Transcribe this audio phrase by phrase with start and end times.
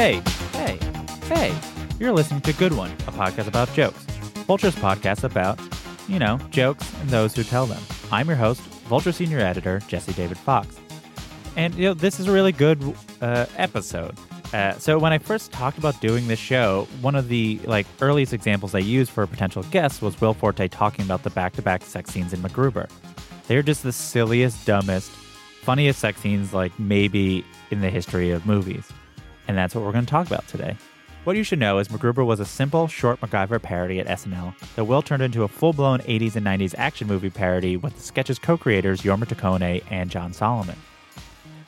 [0.00, 0.78] Hey, hey,
[1.24, 1.54] hey,
[1.98, 4.02] you're listening to Good One, a podcast about jokes.
[4.46, 5.60] Vulture's podcast about,
[6.08, 7.82] you know, jokes and those who tell them.
[8.10, 10.80] I'm your host, Vulture Senior Editor, Jesse David Fox.
[11.54, 12.82] And, you know, this is a really good
[13.20, 14.16] uh, episode.
[14.54, 18.32] Uh, so when I first talked about doing this show, one of the like earliest
[18.32, 22.08] examples I used for a potential guest was Will Forte talking about the back-to-back sex
[22.08, 22.88] scenes in MacGruber.
[23.48, 28.90] They're just the silliest, dumbest, funniest sex scenes like maybe in the history of movies.
[29.50, 30.76] And that's what we're going to talk about today.
[31.24, 34.84] What you should know is MacGruber was a simple, short MacGyver parody at SNL that
[34.84, 39.02] Will turned into a full-blown 80s and 90s action movie parody with the sketch's co-creators
[39.02, 40.76] Jorma Taccone and John Solomon.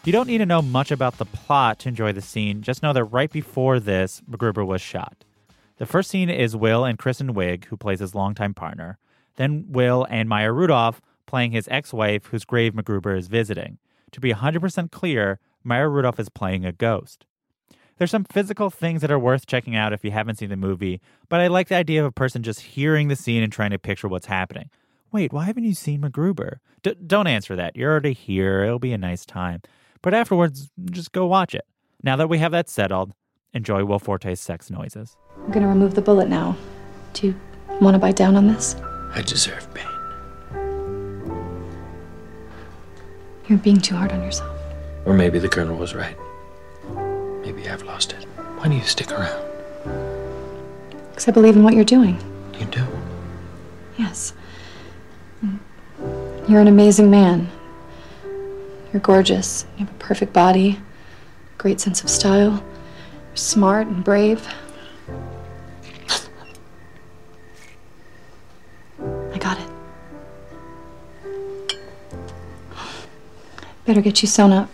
[0.04, 2.92] You don't need to know much about the plot to enjoy the scene, just know
[2.92, 5.24] that right before this, MacGruber was shot.
[5.78, 8.96] The first scene is Will and Kristen Wiig, who plays his longtime partner.
[9.34, 13.78] Then Will and Maya Rudolph playing his ex wife, whose grave MacGruber is visiting.
[14.12, 17.26] To be 100% clear, Maya Rudolph is playing a ghost.
[17.98, 21.00] There's some physical things that are worth checking out if you haven't seen the movie,
[21.28, 23.78] but I like the idea of a person just hearing the scene and trying to
[23.78, 24.70] picture what's happening.
[25.12, 26.56] Wait, why haven't you seen MacGruber?
[26.82, 27.76] D- don't answer that.
[27.76, 28.64] You're already here.
[28.64, 29.60] It'll be a nice time.
[30.00, 31.66] But afterwards, just go watch it.
[32.02, 33.12] Now that we have that settled,
[33.52, 35.16] enjoy Will Forte's sex noises.
[35.44, 36.56] I'm gonna remove the bullet now.
[37.12, 37.40] Do you
[37.80, 38.74] want to bite down on this?
[39.14, 39.86] I deserve pain.
[43.46, 44.58] You're being too hard on yourself.
[45.04, 46.16] Or maybe the colonel was right.
[47.42, 48.24] Maybe I've lost it.
[48.56, 49.42] Why do you stick around?
[51.10, 52.16] Because I believe in what you're doing.
[52.58, 52.86] You do.
[53.98, 54.32] Yes.
[56.48, 57.50] You're an amazing man.
[58.92, 59.66] You're gorgeous.
[59.76, 60.78] You have a perfect body,
[61.58, 62.62] great sense of style.
[63.28, 64.46] You're smart and brave.
[69.32, 69.68] I got it.
[73.84, 74.68] Better get you sewn up.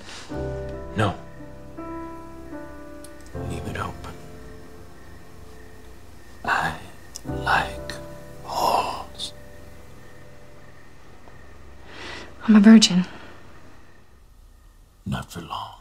[12.48, 13.04] I'm a virgin.
[15.04, 15.74] Not for long.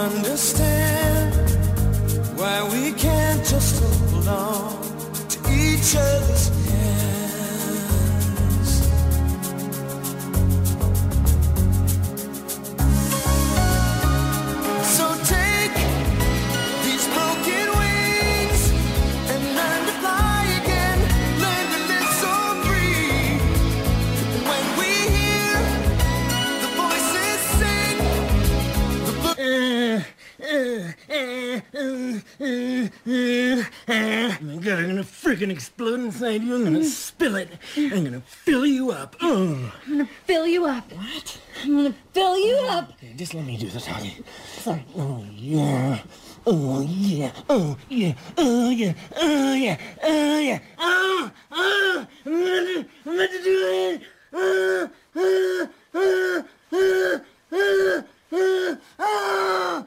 [0.00, 1.34] Understand
[2.38, 4.69] why we can't just hold on
[31.80, 32.90] my
[34.60, 36.54] god, I'm gonna freaking explode inside you.
[36.54, 37.48] I'm gonna spill it.
[37.76, 39.16] I'm gonna fill you up.
[39.22, 39.72] Oh.
[39.86, 40.92] I'm gonna fill you up.
[40.92, 41.40] What?
[41.62, 42.90] I'm gonna fill you oh, up.
[42.90, 44.22] Okay, just let me do the talking.
[44.46, 44.84] Sorry.
[44.94, 46.02] Oh yeah.
[46.46, 47.32] Oh yeah.
[47.48, 48.14] Oh yeah.
[48.36, 48.92] Oh yeah.
[49.16, 49.78] Oh yeah.
[50.02, 50.58] Oh yeah.
[50.78, 51.30] Oh.
[51.50, 52.06] Oh.
[52.26, 54.02] I'm gonna, I'm gonna do it.
[54.34, 54.90] Oh.
[55.16, 55.68] Oh.
[55.94, 56.44] Oh.
[56.72, 56.72] Oh.
[56.72, 57.24] Oh.
[57.52, 58.04] Oh.
[58.32, 58.78] Oh.
[58.98, 59.86] oh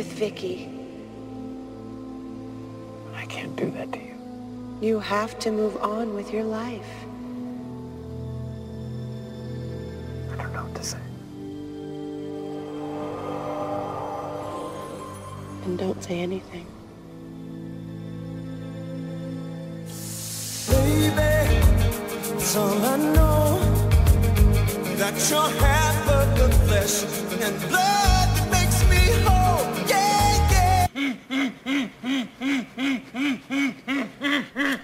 [0.00, 0.66] With Vicky.
[3.14, 4.16] I can't do that to you.
[4.80, 6.92] You have to move on with your life.
[10.32, 11.04] I don't know what to say.
[15.64, 16.66] And don't say anything.
[20.70, 21.34] Baby,
[22.36, 23.48] it's all I know
[25.00, 26.96] that you're half of the flesh
[27.44, 28.09] and blood
[32.02, 33.68] ハハハハ
[34.54, 34.79] ハ!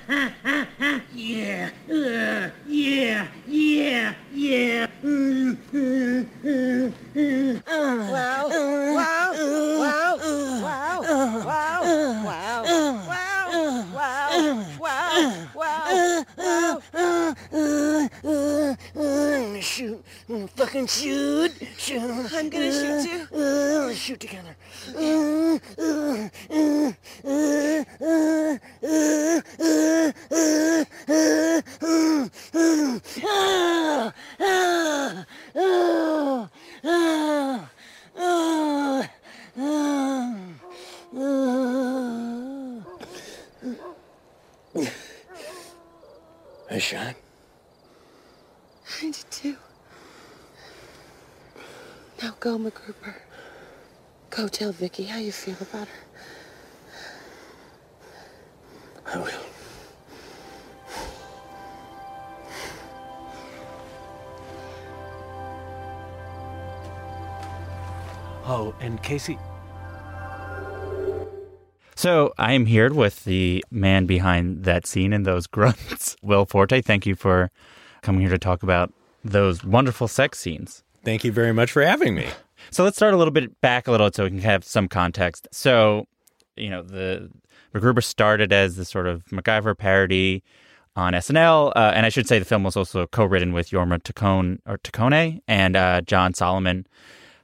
[54.78, 55.94] Vicky how you feel about her.
[59.06, 59.46] I will.
[68.48, 69.38] Oh, and Casey,
[71.96, 76.80] So I am here with the man behind that scene and those grunts, Will Forte.
[76.82, 77.50] Thank you for
[78.02, 78.92] coming here to talk about
[79.24, 80.84] those wonderful sex scenes.
[81.02, 82.28] Thank you very much for having me.
[82.70, 85.48] So let's start a little bit back a little so we can have some context.
[85.52, 86.06] So,
[86.56, 87.30] you know, the
[87.74, 90.42] MacGruber started as this sort of MacGyver parody
[90.96, 94.58] on SNL, uh, and I should say the film was also co-written with Jorma Taccone
[94.66, 96.86] or Taccone and uh, John Solomon.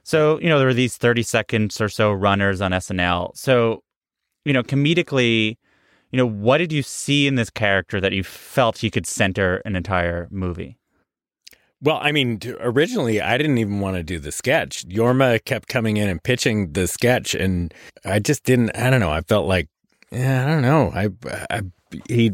[0.03, 3.37] So, you know, there were these 30 seconds or so runners on SNL.
[3.37, 3.83] So,
[4.43, 5.57] you know, comedically,
[6.11, 9.57] you know, what did you see in this character that you felt he could center
[9.65, 10.77] an entire movie?
[11.83, 14.87] Well, I mean, originally I didn't even want to do the sketch.
[14.87, 17.73] Jorma kept coming in and pitching the sketch, and
[18.05, 18.71] I just didn't.
[18.77, 19.11] I don't know.
[19.11, 19.67] I felt like,
[20.09, 20.91] yeah, I don't know.
[20.95, 21.09] I,
[21.49, 21.61] I,
[22.07, 22.31] he.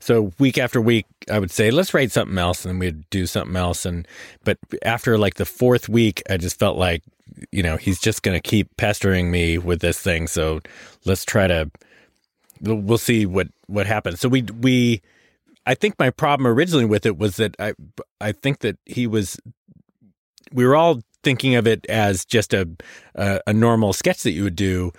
[0.00, 3.56] So week after week, I would say, let's write something else, and we'd do something
[3.56, 3.86] else.
[3.86, 4.06] And
[4.44, 7.02] but after like the fourth week, I just felt like,
[7.50, 10.26] you know, he's just going to keep pestering me with this thing.
[10.26, 10.60] So
[11.06, 11.70] let's try to.
[12.60, 14.20] We'll we'll see what what happens.
[14.20, 15.00] So we we.
[15.66, 17.74] I think my problem originally with it was that I
[18.20, 19.38] I think that he was
[20.52, 22.68] we were all thinking of it as just a
[23.14, 24.92] a, a normal sketch that you would do,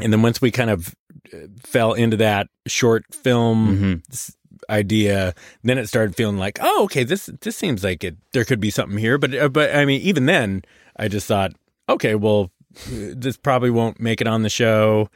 [0.00, 0.94] and then once we kind of
[1.32, 4.36] uh, fell into that short film s-
[4.70, 8.16] idea, then it started feeling like, oh, okay, this this seems like it.
[8.32, 10.62] There could be something here, but uh, but I mean, even then,
[10.96, 11.52] I just thought,
[11.88, 12.50] okay, well,
[12.88, 15.08] this probably won't make it on the show.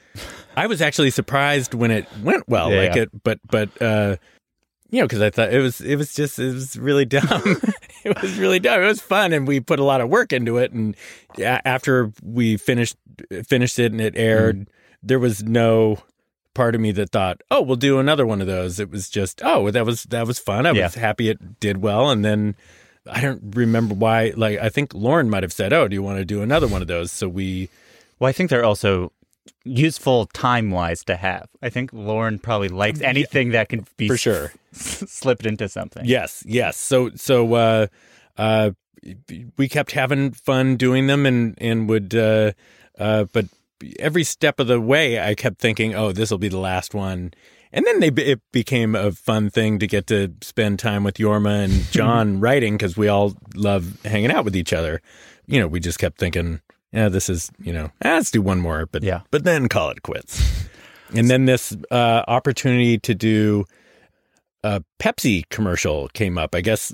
[0.56, 3.02] I was actually surprised when it went well, Yeah, like yeah.
[3.02, 4.16] it, but but uh,
[4.90, 7.22] you know, because I thought it was it was just it was really dumb.
[8.04, 8.82] it was really dumb.
[8.82, 10.72] It was fun, and we put a lot of work into it.
[10.72, 10.96] And
[11.38, 12.96] after we finished
[13.46, 14.70] finished it and it aired, mm-hmm.
[15.02, 15.98] there was no
[16.54, 19.40] part of me that thought, "Oh, we'll do another one of those." It was just,
[19.44, 20.84] "Oh, that was that was fun." I Yeah.
[20.84, 22.56] was happy it did well, and then.
[23.10, 24.34] I don't remember why.
[24.36, 26.82] Like, I think Lorne might have said, "Oh, do you want to do another one
[26.82, 27.70] of those?" So we,
[28.18, 29.10] Well, I think they're also
[29.64, 31.48] useful time wise to have.
[31.62, 34.52] I think Lorne probably likes anything that can be For sure.
[34.74, 36.04] s- slipped into something.
[36.04, 36.76] Yes, yes.
[36.76, 37.86] So so uh
[38.38, 38.70] uh
[39.56, 42.52] we kept having fun doing them and and would uh
[42.98, 43.46] uh but
[43.98, 47.32] every step of the way I kept thinking, "Oh, this will be the last one."
[47.72, 51.64] And then they it became a fun thing to get to spend time with Jorma
[51.64, 55.00] and John writing because we all love hanging out with each other.
[55.46, 56.60] You know, we just kept thinking,
[56.92, 59.20] "Yeah, this is, you know, ah, let's do one more, but Yeah.
[59.30, 60.42] but then call it quits."
[61.14, 63.64] and then this uh opportunity to do
[64.62, 66.54] a Pepsi commercial came up.
[66.54, 66.92] I guess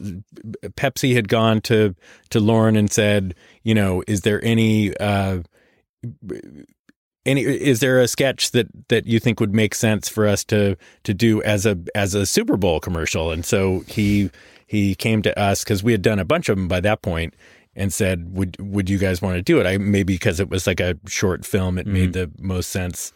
[0.77, 1.95] Pepsi had gone to
[2.31, 3.35] to Lorne and said,
[3.65, 5.43] you know, is there any uh
[7.25, 10.77] any is there a sketch that that you think would make sense for us to
[11.03, 13.33] to do as a as a Super Bowl commercial?
[13.33, 14.31] And so he
[14.67, 17.35] he came to us cuz we had done a bunch of them by that point
[17.77, 20.67] and said, "Would would you guys want to do it?" I maybe because it was
[20.67, 23.13] like a short film, it made the most sense.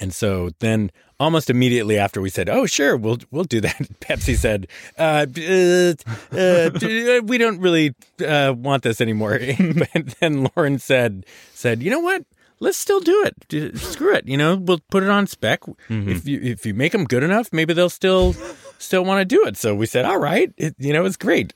[0.00, 4.36] And so then almost immediately after we said, "Oh, sure, we'll we'll do that." Pepsi
[4.36, 4.66] said,
[4.98, 5.94] uh, uh,
[6.36, 7.94] uh, "We don't really
[8.26, 12.24] uh, want this anymore." but then Lorne said said, "You know what?
[12.62, 13.78] Let's still do it.
[13.78, 14.28] Screw it.
[14.28, 15.62] You know, we'll put it on spec.
[15.88, 18.34] If you if you make them good enough, maybe they'll still
[18.78, 21.52] still want to do it." So we said, "All right." It, you know, it's great.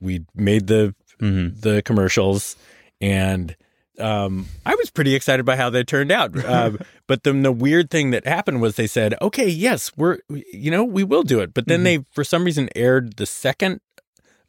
[0.00, 2.56] We made the the commercials
[3.00, 3.56] and
[3.98, 6.32] um, I was pretty excited by how they turned out.
[6.48, 10.70] Um, but then the weird thing that happened was they said, "Okay, yes, we're you
[10.70, 13.80] know we will do it." But then they for some reason aired the second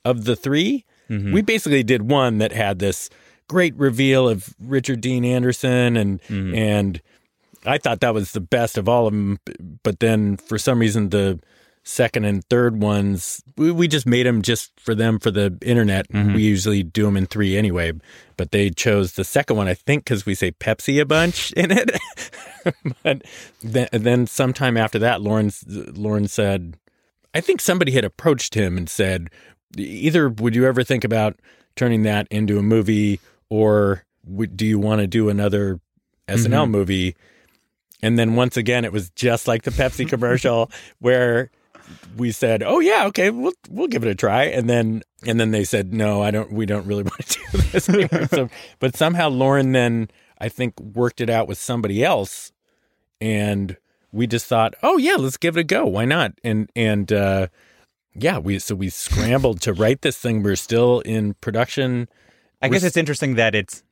[0.05, 0.85] of the 3
[1.33, 3.09] We basically did one that had this
[3.47, 7.01] great reveal of Richard Dean Anderson and and
[7.65, 9.39] I thought that was the best of all of them.
[9.83, 11.39] But then for some reason the
[11.89, 16.05] second and third ones we, we just made them just for them for the internet
[16.13, 17.91] we usually do them in three anyway
[18.37, 21.71] but they chose the second one i think because we say pepsi a bunch in
[21.71, 21.89] it
[23.03, 23.23] but
[23.63, 26.77] then, then sometime after that Lorne Lorne said
[27.33, 29.29] i think somebody had approached him and said
[29.75, 31.39] either would you ever think about
[31.75, 33.19] turning that into a movie,
[33.49, 35.79] or would, do you want to do another
[36.27, 36.71] SNL Mhm.
[36.71, 37.15] movie?
[38.01, 40.69] And then once again, it was just like the Pepsi commercial
[40.99, 41.51] where
[42.17, 45.51] we said, "Oh yeah, okay, we'll we'll give it a try," and then and then
[45.51, 46.51] they said, "No, I don't.
[46.51, 50.79] We don't really want to do this anymore." so, but somehow Lorne then I think
[50.79, 52.51] worked it out with somebody else,
[53.21, 53.77] and
[54.11, 55.85] we just thought, "Oh yeah, let's give it a go.
[55.85, 57.47] Why not?" And and uh,
[58.13, 60.43] yeah, we so we scrambled to write this thing.
[60.43, 62.07] We're still in production.
[62.61, 63.83] I We're guess s- it's interesting that it's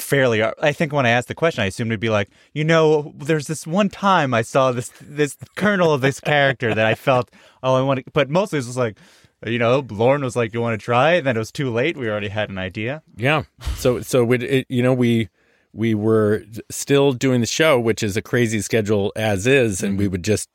[0.00, 0.42] fairly.
[0.42, 3.46] I think when I asked the question, I assumed it'd be like, you know, there's
[3.46, 7.30] this one time I saw this this kernel of this character that I felt,
[7.62, 8.10] oh, I want to.
[8.12, 8.98] But mostly it's just like,
[9.46, 11.96] you know, Lorne was like, you want to try, and then it was too late.
[11.96, 13.02] We already had an idea.
[13.16, 13.44] Yeah.
[13.76, 15.28] So so it, it, you know we
[15.72, 20.08] we were still doing the show, which is a crazy schedule as is, and we
[20.08, 20.48] would just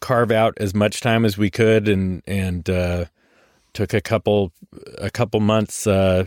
[0.00, 3.04] carve out as much time as we could, and and uh,
[3.72, 4.52] took a couple
[4.98, 6.24] a couple months uh,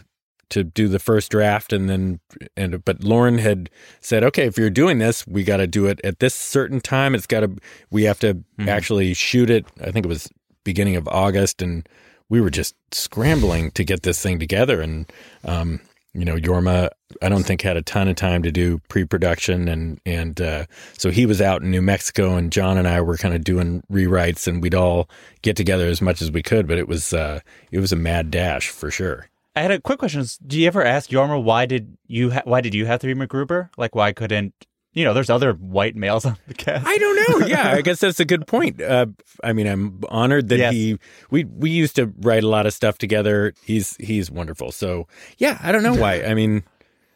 [0.50, 2.20] to do the first draft, and then
[2.56, 3.70] and but Lorne had
[4.02, 7.16] said, okay, if you're doing this, we got to do it at this certain time.
[7.16, 7.56] It's got to
[7.90, 9.66] we have to actually shoot it.
[9.82, 10.30] I think it was
[10.64, 11.88] beginning of August, and
[12.30, 14.82] we were just scrambling to get this thing together.
[14.82, 15.12] And
[15.46, 15.82] um,
[16.14, 16.90] you know, Jorma,
[17.22, 20.66] I don't think had a ton of time to do pre-production, and and uh,
[20.98, 23.84] so he was out in New Mexico, and John and I were kind of doing
[23.92, 25.10] rewrites, and we'd all
[25.42, 26.68] get together as much as we could.
[26.68, 29.30] But it was uh, it was a mad dash for sure.
[29.58, 30.24] I had a quick question.
[30.46, 33.14] Do you ever ask Jorma why did you ha- why did you have to be
[33.16, 33.70] MacGruber?
[33.78, 34.54] Like why couldn't
[34.94, 35.14] you know?
[35.14, 36.86] There's other white males on the cast.
[36.88, 37.48] I don't know.
[37.48, 38.82] Yeah, I guess that's a good point.
[38.82, 39.08] Uh,
[39.44, 40.74] I mean, I'm honored that Yes.
[40.74, 40.98] he
[41.30, 43.54] we we used to write a lot of stuff together.
[43.64, 44.72] He's he's wonderful.
[44.72, 46.24] So yeah, I don't know why.
[46.24, 46.64] I mean,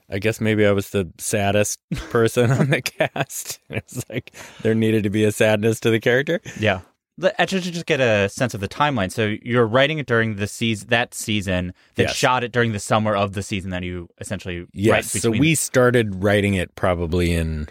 [0.10, 1.80] I guess maybe I was the saddest
[2.10, 3.60] person on the cast.
[3.70, 4.32] It's like
[4.62, 6.42] there needed to be a sadness to the character.
[6.60, 6.82] Yeah.
[7.18, 9.12] Let- I should just get a sense of the timeline.
[9.12, 12.16] So you're writing it during the season that season, then Yes.
[12.16, 15.12] shot it during the summer of the season that you essentially Yes.
[15.12, 17.68] so we started writing it probably in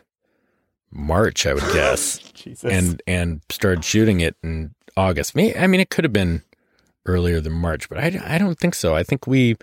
[0.93, 2.71] March, I would guess, Jesus.
[2.73, 5.33] and and started shooting it in August.
[5.37, 6.43] I mean, it could have been
[7.07, 8.95] earlier than March, but I, I don't think so.
[8.95, 9.57] I think we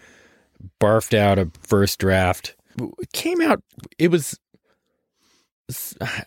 [0.81, 2.55] barfed out a first draft.
[2.79, 3.62] It came out.
[3.98, 4.39] It was.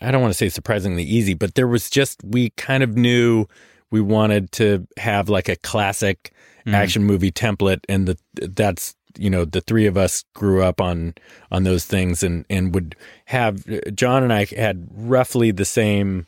[0.01, 3.47] I don't want to say surprisingly easy, but there was just we kind of knew
[3.91, 6.33] we wanted to have like a classic
[6.67, 6.75] Mhm.
[6.75, 11.15] action movie template, and the that's you know the three of us grew up on
[11.51, 12.95] on those things, and and would
[13.27, 16.27] have John and I had roughly the same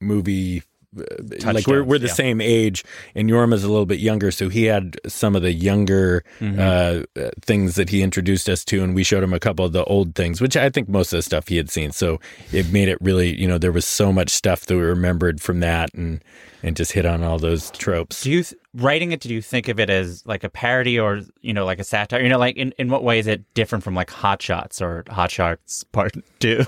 [0.00, 0.62] movie.
[0.98, 2.12] Uh, Like we're we're the yeah.
[2.12, 2.84] same age,
[3.14, 6.58] and Jorma's a little bit younger, so he had some of the younger Mhm.
[6.58, 9.72] uh, uh, things that he introduced us to, and we showed him a couple of
[9.72, 11.92] the old things, which I think most of the stuff he had seen.
[11.92, 12.20] So
[12.52, 15.60] it made it really, you know, there was so much stuff that we remembered from
[15.60, 16.22] that, and
[16.62, 18.22] and just hit on all those tropes.
[18.22, 19.20] Do you th- writing it?
[19.20, 22.22] Did you think of it as like a parody or you know like a satire?
[22.22, 25.04] You know, like in, in what way is it different from like Hot Shots or
[25.10, 26.64] Hot Shots Part Two?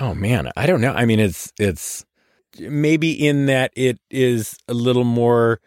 [0.00, 0.92] Oh man, I don't know.
[0.92, 2.04] I mean, it's it's
[2.58, 5.60] maybe in that it is a little more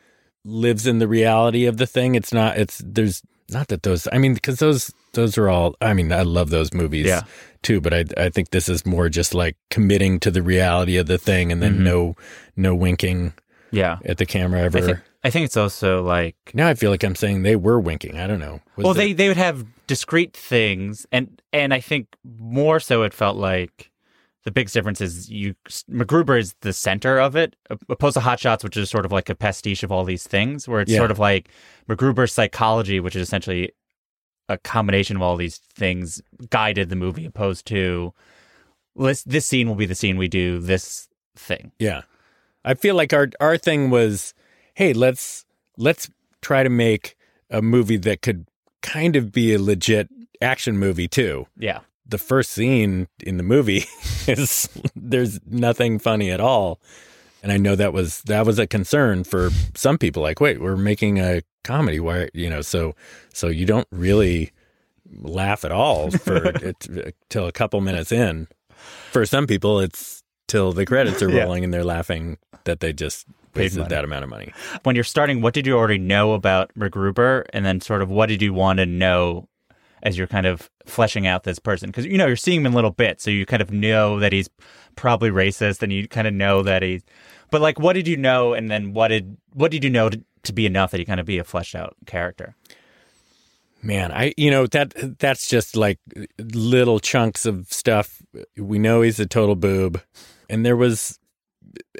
[0.43, 2.15] lives in the reality of the thing.
[2.15, 2.57] It's not.
[2.57, 4.07] It's there's not that those.
[4.11, 5.75] I mean, because those those are all.
[5.81, 7.05] I mean, I love those movies.
[7.07, 7.21] Yeah.
[7.61, 11.05] Too, but I I think this is more just like committing to the reality of
[11.05, 11.83] the thing, and then Mhm.
[11.83, 12.15] no
[12.55, 13.33] no winking
[13.71, 14.81] Yeah, at the camera I ever.
[14.81, 18.17] think I think it's also like now I feel like I'm saying they were winking.
[18.17, 18.61] I don't know.
[18.77, 22.07] Was well, there- they they would have discrete things, and and I think
[22.39, 23.90] more so it felt like
[24.43, 25.53] the biggest difference is you
[25.89, 27.55] MacGruber is the center of it,
[27.89, 30.67] opposed to Hot Shots, which is sort of like a pastiche of all these things,
[30.67, 30.97] where it's Yeah.
[30.97, 31.49] sort of like
[31.87, 33.71] MacGruber's psychology, which is essentially
[34.49, 38.13] a combination of all these things, guided the movie, opposed to
[38.95, 41.71] this this scene will be the scene we do this thing.
[41.79, 42.01] Yeah.
[42.65, 44.33] I feel like our our thing was,
[44.75, 45.45] hey, let's
[45.77, 46.09] let's
[46.41, 47.15] try to make
[47.49, 48.47] a movie that could
[48.81, 50.09] kind of be a legit
[50.41, 51.45] action movie too.
[51.57, 53.85] Yeah, The first scene in the movie
[54.27, 56.79] is there's nothing funny at all.
[57.43, 60.75] And I know that was that was a concern for some people like, wait, we're
[60.77, 62.93] making a comedy why you know, so
[63.33, 64.51] so you don't really
[65.21, 68.47] laugh at all for it, till a couple minutes in.
[69.11, 71.43] For some people it's till the credits are Yeah.
[71.43, 74.53] rolling and they're laughing that they just Paid wasted that amount of money.
[74.83, 78.27] when you're starting, what did you already know about MacGruber, and then sort of what
[78.27, 79.47] did you want to know
[80.03, 81.89] as you're kind of fleshing out this person?
[81.89, 84.33] Because you know you're seeing him in little bits, so you kind of know that
[84.33, 84.49] he's
[84.95, 87.03] probably racist, and you kind of know that he's.
[87.49, 90.23] But like, what did you know, and then what did what did you know to,
[90.43, 92.55] to be enough that he kind of be a fleshed out character?
[93.83, 95.99] Man, I you know that that's just like
[96.39, 98.21] little chunks of stuff.
[98.55, 100.01] We know he's a total boob,
[100.49, 101.19] and there was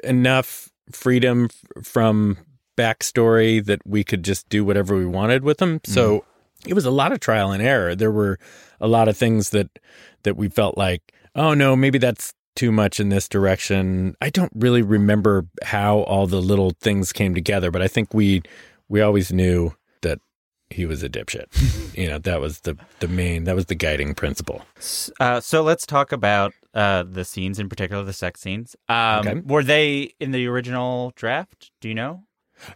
[0.04, 2.38] enough freedom f- from
[2.76, 5.80] backstory that we could just do whatever we wanted with them.
[5.84, 6.31] So mm-hmm.
[6.66, 7.94] It was a lot of trial and error.
[7.94, 8.38] There were
[8.80, 9.78] a lot of things that
[10.22, 14.14] that we felt like, oh no, maybe that's too much in this direction.
[14.20, 18.42] I don't really remember how all the little things came together, but I think we
[18.88, 20.18] we always knew that
[20.70, 21.46] he was a dipshit.
[21.96, 24.62] you know, that was the the main that was the guiding principle.
[25.18, 28.76] Uh, so let's talk about uh, the scenes in particular, the sex scenes.
[28.88, 29.40] Um, Okay.
[29.44, 31.70] Were they in the original draft?
[31.80, 32.24] Do you know?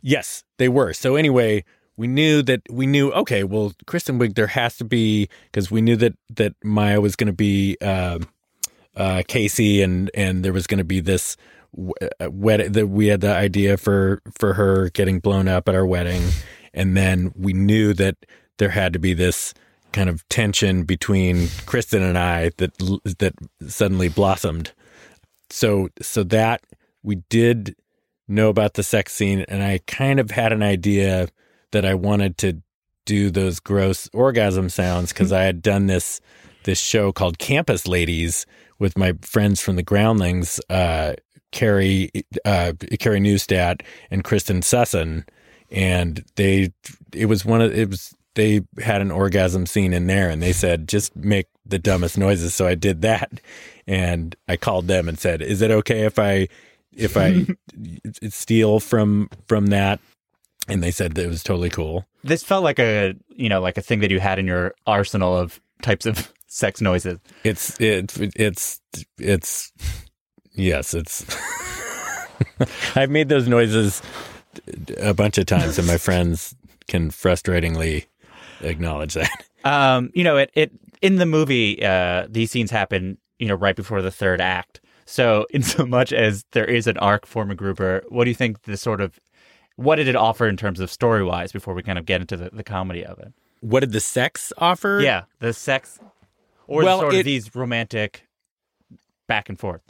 [0.02, 0.93] Yes, they were.
[0.93, 1.64] So anyway,
[1.96, 3.12] we knew that we knew.
[3.12, 7.16] Okay, well, Kristen Wiig, there has to be because we knew that that Maya was
[7.16, 8.18] going to be uh,
[8.96, 11.36] uh, Casey, and and there was going to be this
[11.72, 12.72] wedding.
[12.72, 16.22] That we had the idea for for her getting blown up at our wedding,
[16.74, 18.16] and then we knew that
[18.58, 19.54] there had to be this
[19.92, 22.76] kind of tension between Kristen and I that
[23.18, 23.34] that
[23.66, 24.72] suddenly blossomed.
[25.48, 26.62] So so that
[27.02, 27.74] we did
[28.28, 31.28] know about the sex scene and I kind of had an idea
[31.73, 32.62] that I wanted to
[33.04, 36.20] do those gross orgasm sounds because I had done this
[36.64, 38.44] this show called Campus Ladies
[38.78, 41.14] with my friends from the Groundlings, uh,
[41.52, 42.11] Carrie
[42.44, 45.25] uh, Carrie Newstat and Christen Sussin,
[45.70, 46.73] and they
[47.12, 50.52] it was one of it was they had an orgasm scene in there and they
[50.52, 52.54] said just make the dumbest noises.
[52.54, 53.40] So I did that
[53.87, 56.49] and I called them and said is it okay if I
[56.94, 57.46] if I
[58.28, 60.00] steal from from that
[60.68, 63.76] and they said that it was totally cool This felt like a you know like
[63.78, 67.18] a thing that you had in your arsenal of types of sex noises.
[67.44, 68.80] it's it it's
[69.18, 69.73] it's
[70.54, 71.25] yes it's
[72.96, 74.02] I've made those noises
[74.99, 76.54] a bunch of times and my friends
[76.88, 78.06] can frustratingly
[78.62, 79.30] acknowledge that
[79.64, 80.70] Um, you know, it it
[81.02, 84.81] in the movie, uh, these scenes happen, you know, right before the third act.
[85.07, 88.62] So, in so much as there is an arc for MacGruber, what do you think
[88.62, 89.18] the sort of
[89.76, 92.36] what did it offer in terms of story wise before we kind of get into
[92.36, 93.32] the, the comedy of it?
[93.60, 95.98] what did the sex offer Yeah, the sex
[96.66, 98.26] or Well, sort it- of these romantic
[99.26, 99.80] back and forth.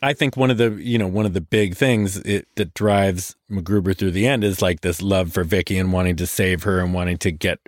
[0.00, 3.34] I think one of the you know one of the big things it, that drives
[3.50, 6.78] MacGruber through the end is like this love for Vicky and wanting to save her
[6.78, 7.58] and wanting to get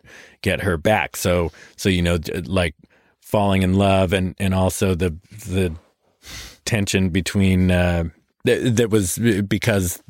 [0.40, 1.16] get her back.
[1.16, 2.76] So so you know like
[3.20, 5.16] falling in love and and also the
[5.48, 5.74] the
[6.64, 8.04] tension between uh,
[8.44, 10.03] that, that was because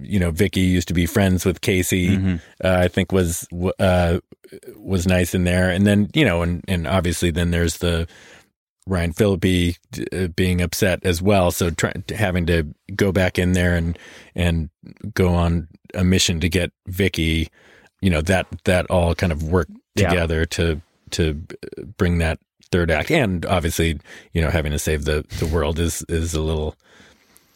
[0.00, 2.16] you know Vicky used to be friends with Casey.
[2.62, 3.46] Uh, I think was
[3.78, 4.18] uh,
[4.76, 8.06] was nice in there, and then you know and and obviously then there's the
[8.86, 9.76] Ryan Phillippe
[10.12, 11.50] uh, being upset as well.
[11.50, 13.98] So trying having to go back in there and
[14.34, 14.70] and
[15.14, 17.48] go on a mission to get Vicky,
[18.00, 20.08] you know that that all kind of worked Yeah.
[20.10, 21.40] together to to
[21.96, 22.38] bring that
[22.72, 23.98] third act, and obviously
[24.32, 26.74] you know having to save the the world is is a little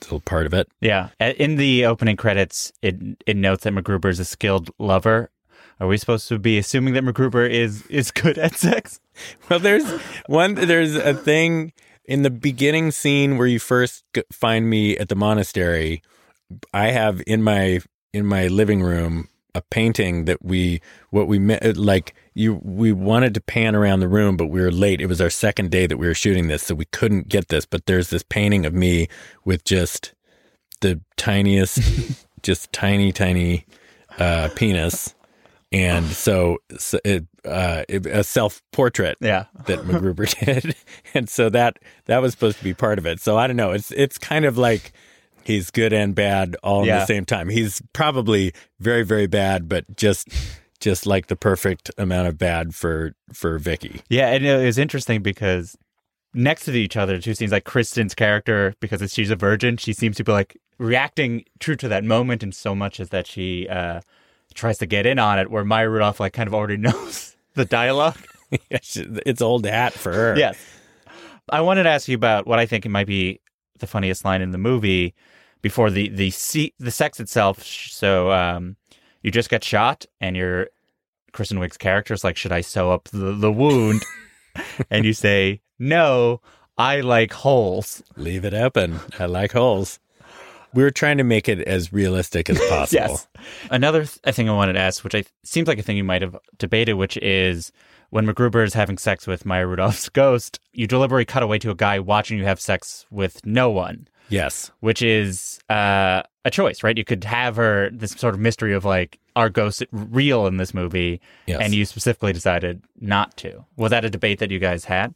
[0.02, 0.68] little part of it.
[0.80, 1.08] Yeah.
[1.20, 5.30] In the opening credits, it it notes that MacGruber is a skilled lover.
[5.80, 9.00] Are we supposed to be assuming that MacGruber is is good at sex?
[9.48, 9.84] Well, there's
[10.26, 10.54] one.
[10.54, 11.72] There's a thing
[12.04, 16.02] in the beginning scene where you first find me at the monastery.
[16.72, 17.80] I have in my
[18.12, 23.34] in my living room a painting that we what we met like you we wanted
[23.34, 25.96] to pan around the room but we were late it was our second day that
[25.98, 29.08] we were shooting this so we couldn't get this but there's this painting of me
[29.44, 30.14] with just
[30.80, 31.78] the tiniest
[32.42, 33.66] just tiny tiny
[34.18, 35.14] uh penis
[35.70, 39.44] and so, so it, uh, it, a self portrait Yeah.
[39.66, 40.74] that MacGruber did,
[41.14, 43.20] and so that that was supposed to be part of it.
[43.20, 43.72] So I don't know.
[43.72, 44.94] It's it's kind of like
[45.48, 46.96] he's good and bad all Yeah.
[46.96, 47.48] at the same time.
[47.48, 50.28] He's probably very very bad, but just
[50.80, 54.02] just like the perfect amount of bad for for Vicky.
[54.08, 55.76] Yeah, and it was interesting because
[56.34, 60.16] next to each other, two scenes like Kristen's character, because she's a virgin, she seems
[60.18, 64.00] to be like reacting true to that moment, and so much as that she uh,
[64.54, 67.64] tries to get in on it, where Maya Rudolph like kind of already knows the
[67.64, 68.18] dialogue.
[68.70, 70.37] it's old hat for her.
[70.38, 70.56] yes.
[71.50, 73.40] I wanted to ask you about what I think it might be
[73.78, 75.14] the funniest line in the movie
[75.62, 77.62] before the the se- the sex itself.
[77.62, 78.76] So um,
[79.22, 80.68] you just get shot, and your
[81.32, 84.02] Kristen Wiig's character is like, "Should I sew up the, the wound?"
[84.90, 86.40] and you say, "No,
[86.76, 89.00] I like holes." Leave it open.
[89.18, 89.98] I like holes.
[90.74, 93.00] We were trying to make it as realistic as possible.
[93.00, 93.28] Yes.
[93.70, 96.22] Another th- thing I wanted to ask, which I seems like a thing you might
[96.22, 97.72] have debated, which is
[98.10, 101.74] when MacGruber is having sex with Maya Rudolph's ghost, you deliberately cut away to a
[101.74, 104.08] guy watching you have sex with no one.
[104.30, 104.70] Yes.
[104.80, 106.98] which is uh, a choice, right?
[106.98, 110.74] You could have her this sort of mystery of like, are ghosts real in this
[110.74, 111.22] movie?
[111.46, 111.60] Yes.
[111.62, 113.64] And you specifically decided not to.
[113.76, 115.14] Was that a debate that you guys had?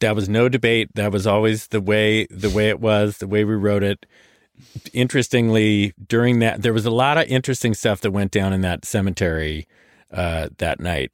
[0.00, 0.94] That was no debate.
[0.94, 4.06] That was always the way the way it was, the way we wrote it.
[4.92, 8.84] interestingly, during that, there was a lot of interesting stuff that went down in that
[8.84, 9.66] cemetery
[10.12, 11.12] uh, that night.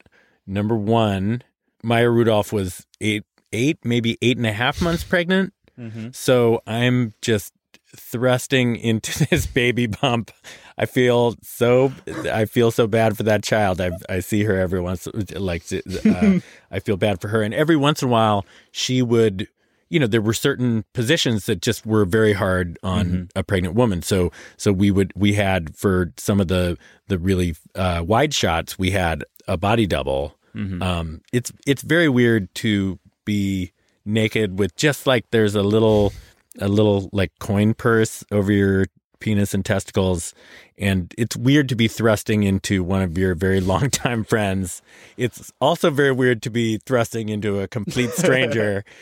[0.49, 1.43] Number one,
[1.83, 5.53] Maya Rudolph was eight, eight, maybe eight and a half months pregnant.
[5.79, 6.15] Mhm.
[6.15, 7.53] So I'm just
[7.97, 10.31] thrusting into this baby bump.
[10.77, 11.93] I feel so
[12.31, 13.81] I feel so bad for that child.
[13.81, 15.07] I I see her every once
[15.37, 16.39] like uh,
[16.71, 19.49] I feel bad for her and every once in a while she would
[19.91, 24.03] you know there were certain positions that just were very hard on a pregnant woman.
[24.03, 26.77] So so we would we had for some of the
[27.09, 30.37] the really uh, wide shots we had a body double.
[30.83, 33.73] Um, it's it's very weird to be
[34.05, 36.13] naked with just like there's a little
[36.61, 38.87] a little like coin purse over your
[39.21, 40.33] penis and testicles
[40.79, 44.81] and it's weird to be thrusting into one of your very long time friends.
[45.17, 48.85] It's also very weird to be thrusting into a complete stranger.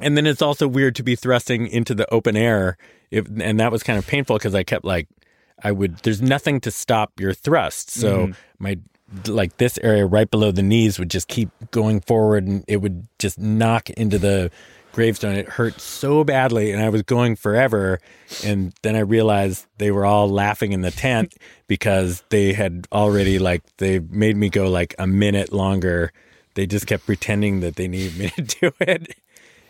[0.00, 2.76] And then it's also weird to be thrusting into the open air.
[3.10, 5.08] If, and that was kind of painful because i kept like
[5.64, 7.90] i would there's nothing to stop your thrust.
[7.90, 8.26] So
[8.60, 8.78] my
[9.26, 13.06] like this area right below the knees would just keep going forward and it would
[13.18, 14.50] just knock into the
[14.92, 15.36] gravestone.
[15.36, 18.00] It hurt so badly and i was going forever.
[18.44, 21.34] And then i realized they were all laughing in the tent
[21.66, 26.12] because they had already like they made me go like a minute longer.
[26.54, 29.16] They just kept pretending that they needed me to do it.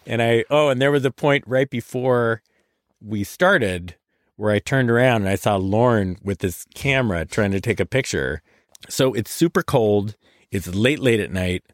[0.06, 2.42] And I oh, and there was a point right before
[3.00, 3.94] we started
[4.36, 7.86] where I turned around and I saw Lorne with this camera trying to take a
[7.86, 8.40] picture.
[8.88, 10.16] So it's super cold.
[10.50, 11.64] It's late, late at night,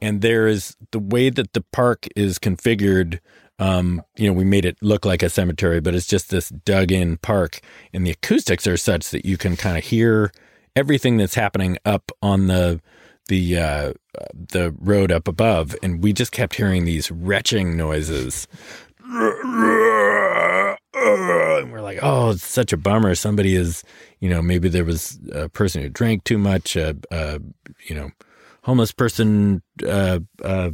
[0.00, 3.20] and there is the way that the park is configured.
[3.58, 6.90] Um, you know, we made it look like a cemetery, but it's just this dug
[6.90, 7.60] in park,
[7.92, 10.32] and the acoustics are such that you can kind of hear
[10.74, 12.80] everything that's happening up on the
[13.28, 13.92] the uh,
[14.34, 18.46] the road up above, and we just kept hearing these retching noises.
[21.04, 23.14] And we're like, oh, it's such a bummer.
[23.14, 23.84] Somebody is,
[24.20, 27.40] you know, maybe there was a person who drank too much, a, a
[27.86, 28.10] you know,
[28.62, 29.62] homeless person.
[29.86, 30.70] Uh, uh,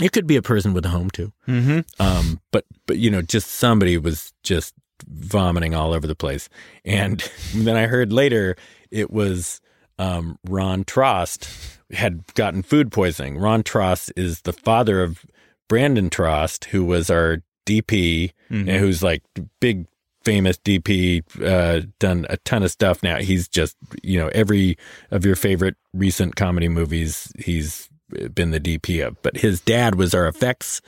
[0.00, 1.32] it could be a person with a home too.
[1.46, 1.80] Mm-hmm.
[2.02, 4.74] Um, but but you know, just somebody was just
[5.06, 6.48] vomiting all over the place.
[6.84, 7.20] And
[7.54, 8.56] then I heard later
[8.90, 9.60] it was
[9.98, 13.38] um, Ron Trost had gotten food poisoning.
[13.38, 15.24] Ron Trost is the father of
[15.68, 18.78] Brandon Trost, who was our DP, Mhm.
[18.78, 19.22] who's like
[19.60, 19.86] big
[20.24, 23.18] famous DP, uh, done a ton of stuff now.
[23.18, 24.76] He's just, you know, every
[25.10, 27.88] of your favorite recent comedy movies, he's
[28.34, 29.20] been the DP of.
[29.22, 30.80] But his dad was our effects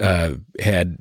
[0.00, 0.96] uh, head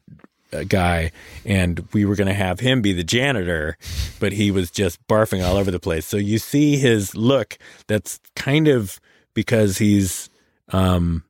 [0.52, 1.12] uh, guy,
[1.46, 3.78] and we were going to have him be the janitor,
[4.20, 6.06] but he was just barfing all over the place.
[6.06, 7.58] So you see his look.
[7.88, 9.00] That's kind of
[9.34, 10.30] because he's,
[10.74, 11.24] um,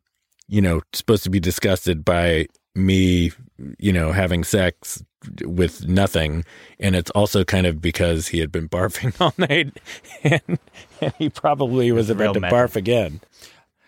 [0.47, 3.31] you know, supposed to be disgusted by me,
[3.78, 5.04] you know, having sex
[5.43, 6.46] with nothing.
[6.80, 9.78] And it's also kind of because he had been barfing all night
[10.24, 10.60] and,
[11.02, 13.22] and he probably was about to barf again.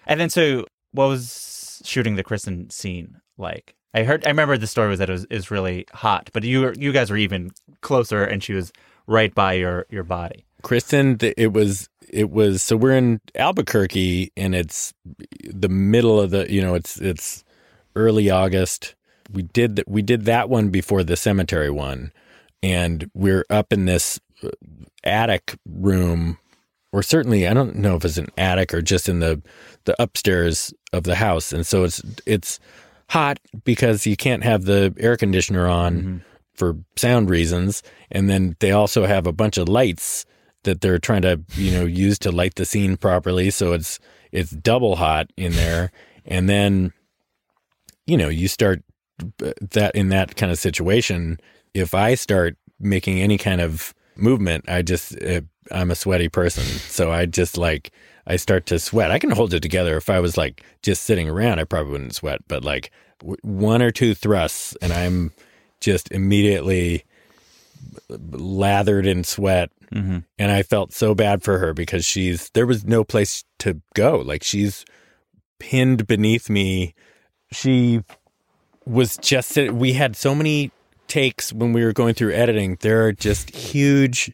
[0.05, 3.75] And then, so what was shooting the Kristen scene like?
[3.93, 6.61] I heard, I remember the story was that it was is really hot, but you
[6.61, 7.51] were, you guys were even
[7.81, 8.71] closer, and she was
[9.07, 10.45] right by your your body.
[10.61, 14.93] Kristen, it was it was so we're in Albuquerque and it's
[15.43, 17.43] the middle of the you know it's it's
[17.95, 18.95] early August.
[19.31, 22.11] We did th- we did that one before the cemetery one,
[22.63, 24.49] and we're up in this uh,
[25.03, 26.37] attic room,
[26.91, 29.41] or certainly I don't know if it's an attic or just in the
[29.85, 32.59] the upstairs of the house, and so it's it's
[33.09, 38.71] hot because you can't have the air conditioner on for sound reasons, and then they
[38.71, 40.25] also have a bunch of lights
[40.63, 43.49] that they're trying to you know use to light the scene properly.
[43.49, 43.99] So it's
[44.31, 45.91] it's double hot in there.
[46.25, 46.93] And then
[48.05, 48.83] you know you start
[49.71, 51.39] that in that kind of situation
[51.73, 56.63] if i start making any kind of movement i just uh, i'm a sweaty person
[56.63, 57.91] so i just like
[58.27, 61.29] i start to sweat i can hold it together if i was like just sitting
[61.29, 65.31] around i probably wouldn't sweat but like w- one or two thrusts and i'm
[65.81, 67.03] just immediately
[68.09, 70.19] lathered in sweat Mm-hmm.
[70.37, 74.17] and I felt so bad for her because she's there was no place to go.
[74.17, 74.85] Like she's
[75.57, 76.93] pinned beneath me.
[77.51, 78.03] She
[78.89, 80.71] was just that we had so many
[81.07, 82.77] takes when we were going through editing.
[82.81, 84.31] There are just huge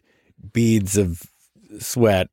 [0.54, 1.24] beads of
[1.80, 2.30] sweat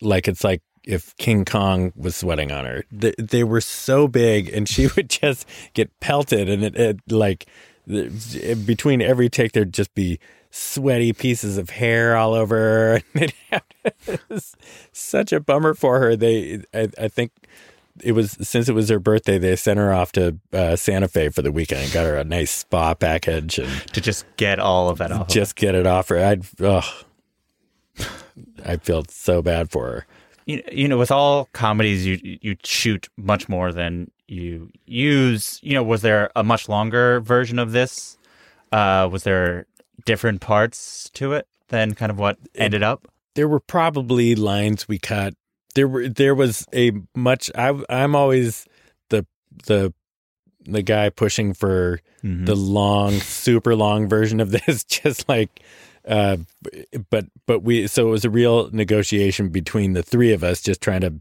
[0.00, 2.84] like it's like if King Kong was sweating on her.
[2.92, 7.46] They, they were so big and she would just get pelted and it, it like
[7.86, 10.18] between every take there'd just be
[10.50, 13.02] sweaty pieces of hair all over.
[13.14, 13.32] And
[14.06, 14.56] it was
[14.92, 16.16] such a bummer for her.
[16.16, 17.32] They, I, I think
[18.02, 21.28] it was since it was her birthday, they sent her off to uh, Santa Fe
[21.28, 24.88] for the weekend and got her a nice spa package and to just get all
[24.88, 25.22] of that off.
[25.22, 26.18] of just get it off her.
[26.18, 27.02] I'd, oh,
[28.64, 30.06] I feel so bad for her.
[30.46, 35.60] you, you know, with all comedies, you you shoot much more than you use.
[35.62, 38.18] You know, was there a much longer version of this?
[38.72, 39.66] Uh, was there
[40.04, 43.06] different parts to it than kind of what ended up?
[43.34, 45.34] there were probably lines we cut.
[45.74, 48.66] There were there was a much I I'm always
[49.10, 49.26] the
[49.66, 49.92] the
[50.66, 52.46] the guy pushing for Mhm.
[52.46, 55.60] the long super long version of this just like
[56.08, 56.38] uh
[57.10, 60.80] but but we so it was a real negotiation between the three of us just
[60.80, 61.12] trying to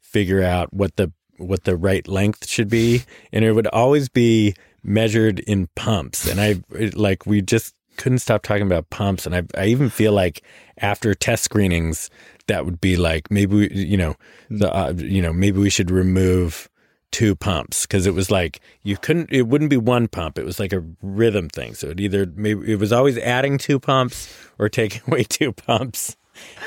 [0.00, 4.54] figure out what the what the right length should be and it would always be
[4.82, 9.34] measured in pumps and I it- like we just couldn't stop talking about pumps and
[9.34, 10.42] I I even feel like
[10.78, 12.10] after test screenings
[12.46, 14.14] that would be like maybe we, you know
[14.48, 16.68] the uh, you know maybe we should remove
[17.10, 20.58] two pumps because it was like you couldn't it wouldn't be one pump it was
[20.58, 21.74] like a rhythm thing.
[21.74, 26.16] So it either maybe it was always adding two pumps or taking away two pumps.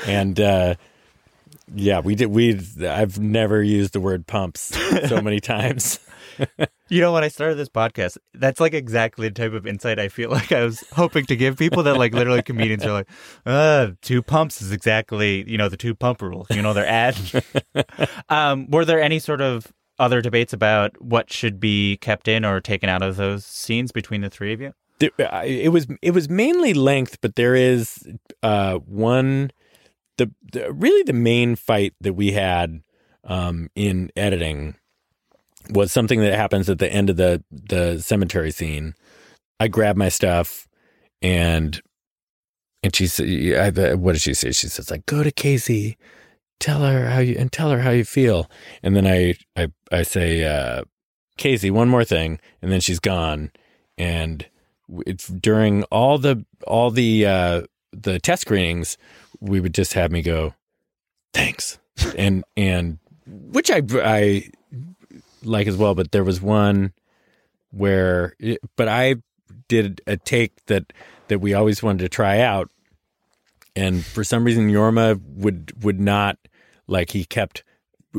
[0.06, 0.74] And uh
[1.74, 4.76] yeah we did we i've never used the word pumps
[5.08, 6.00] so many times
[6.88, 10.08] You know, when I started this podcast, that's like exactly the type of insight I
[10.08, 13.08] feel like I was hoping to give people that like literally comedians are like,
[13.46, 16.46] uh, two pumps is exactly, you know, the two pump rule.
[16.50, 17.16] You know, they're ad.
[18.28, 22.60] um, were there any sort of other debates about what should be kept in or
[22.60, 24.74] taken out of those scenes between the three of you?
[25.00, 28.06] It was it was mainly length, but there is
[28.42, 29.50] uh, one
[30.18, 32.82] the, the really the main fight that we had
[33.24, 34.76] um, in editing
[35.70, 38.94] was something that happens at the end of the the cemetery scene.
[39.60, 40.66] I grab my stuff
[41.20, 41.80] and
[42.82, 45.96] and she said, "What does she say?" She says, "Like go to Casey,
[46.58, 48.50] tell her how you and tell her how you feel."
[48.82, 50.82] And then I I I say, uh,
[51.36, 53.52] "Casey, one more thing," and then she's gone
[53.98, 54.46] and
[55.06, 58.96] it's during all the all the uh the test screenings
[59.40, 60.54] we would just have me go
[61.32, 61.78] thanks
[62.16, 64.44] and and which i i
[65.44, 66.92] like as well but there was one
[67.70, 68.34] where
[68.76, 69.16] but i
[69.68, 70.92] did a take that
[71.28, 72.70] that we always wanted to try out.
[73.74, 76.36] And for some reason Jorma would would not
[76.86, 77.64] like he kept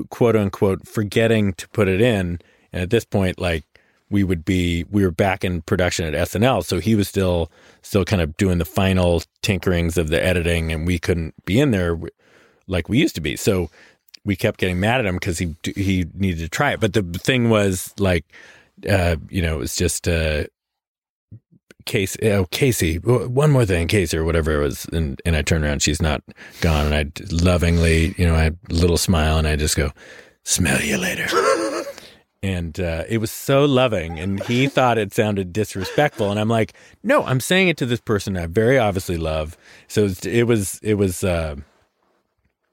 [0.09, 2.39] quote unquote forgetting to put it in.
[2.71, 3.63] And at this point like
[4.09, 7.51] we would be we were back in production at SNL so he was still
[7.83, 11.69] still kind of doing the final tinkerings of the editing and we couldn't be in
[11.69, 11.99] there
[12.65, 13.35] like we used to be.
[13.35, 13.69] So
[14.25, 17.01] we kept getting mad at him because he he needed to try it but the
[17.01, 18.25] thing was like
[18.89, 20.43] uh you know it was just uh
[21.85, 24.85] Casey, oh, Casey, one more thing, Casey, or whatever it was.
[24.85, 26.23] And, and I turn around, she's not
[26.61, 26.91] gone.
[26.91, 29.91] And I lovingly, you know, I a little smile and I just go,
[30.43, 31.27] smell you later.
[32.43, 34.19] and uh, it was so loving.
[34.19, 36.31] And he thought it sounded disrespectful.
[36.31, 39.57] And I'm like, no, I'm saying it to this person I very obviously love.
[39.87, 41.55] So it was, it was, it was uh,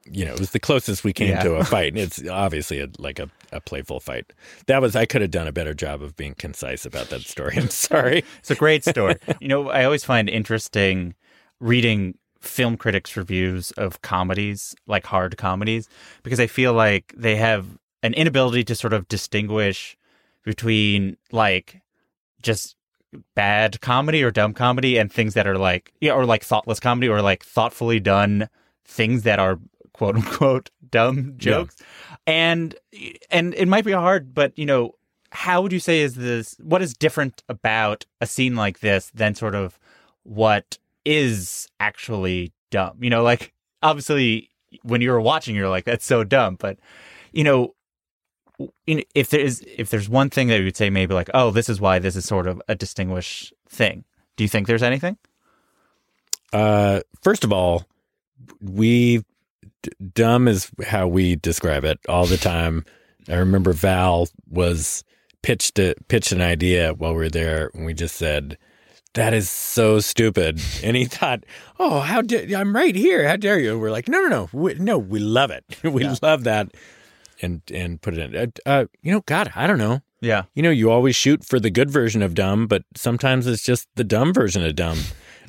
[0.04, 1.42] you know, it was the closest we came Yeah.
[1.42, 1.92] to a fight.
[1.92, 4.32] And it's obviously a, like a, a playful fight.
[4.66, 7.54] That was, I could have done a better job of being concise about that story.
[7.56, 8.24] I'm sorry.
[8.38, 9.16] It's a great story.
[9.40, 11.14] you know, I always find interesting
[11.60, 15.88] reading film critics' reviews of comedies, like hard comedies,
[16.22, 17.66] because I feel like they have
[18.02, 19.98] an inability to sort of distinguish
[20.44, 21.82] between like
[22.40, 22.76] just
[23.34, 27.08] bad comedy or dumb comedy and things that are like yeah, or like thoughtless comedy
[27.08, 28.48] or like thoughtfully done
[28.86, 29.58] things that are
[30.00, 31.76] quote unquote dumb jokes.
[32.26, 32.74] And
[33.30, 34.94] and it might be hard, but you know,
[35.30, 39.34] how would you say is this what is different about a scene like this than
[39.34, 39.78] sort of
[40.22, 42.96] what is actually dumb?
[43.02, 44.48] You know, like obviously
[44.82, 46.78] when you're watching you're like that's so dumb, but
[47.32, 47.74] you know,
[48.86, 51.50] you if there is if there's one thing that you would say maybe like oh
[51.50, 54.04] this is why this is sort of a distinguished thing.
[54.36, 55.18] Do you think there's anything?
[56.54, 57.84] Uh, first of all,
[58.60, 59.22] we
[59.82, 62.84] d- dumb is how we describe it all the time.
[63.28, 65.04] I remember Val was
[65.42, 68.58] pitched a, pitched an idea while we were there, and we just said,
[69.14, 71.44] "That is so stupid." And he thought,
[71.78, 73.28] "Oh, how dare I'm right here?
[73.28, 75.64] How dare you?" And we're like, "No, no, no, we, no, we love it.
[75.84, 76.68] we love that."
[77.42, 78.36] And and put it in.
[78.36, 80.02] Uh, uh, you know, God, I don't know.
[80.20, 80.44] Yeah.
[80.54, 83.88] You know, you always shoot for the good version of dumb, but sometimes it's just
[83.94, 84.98] the dumb version of dumb.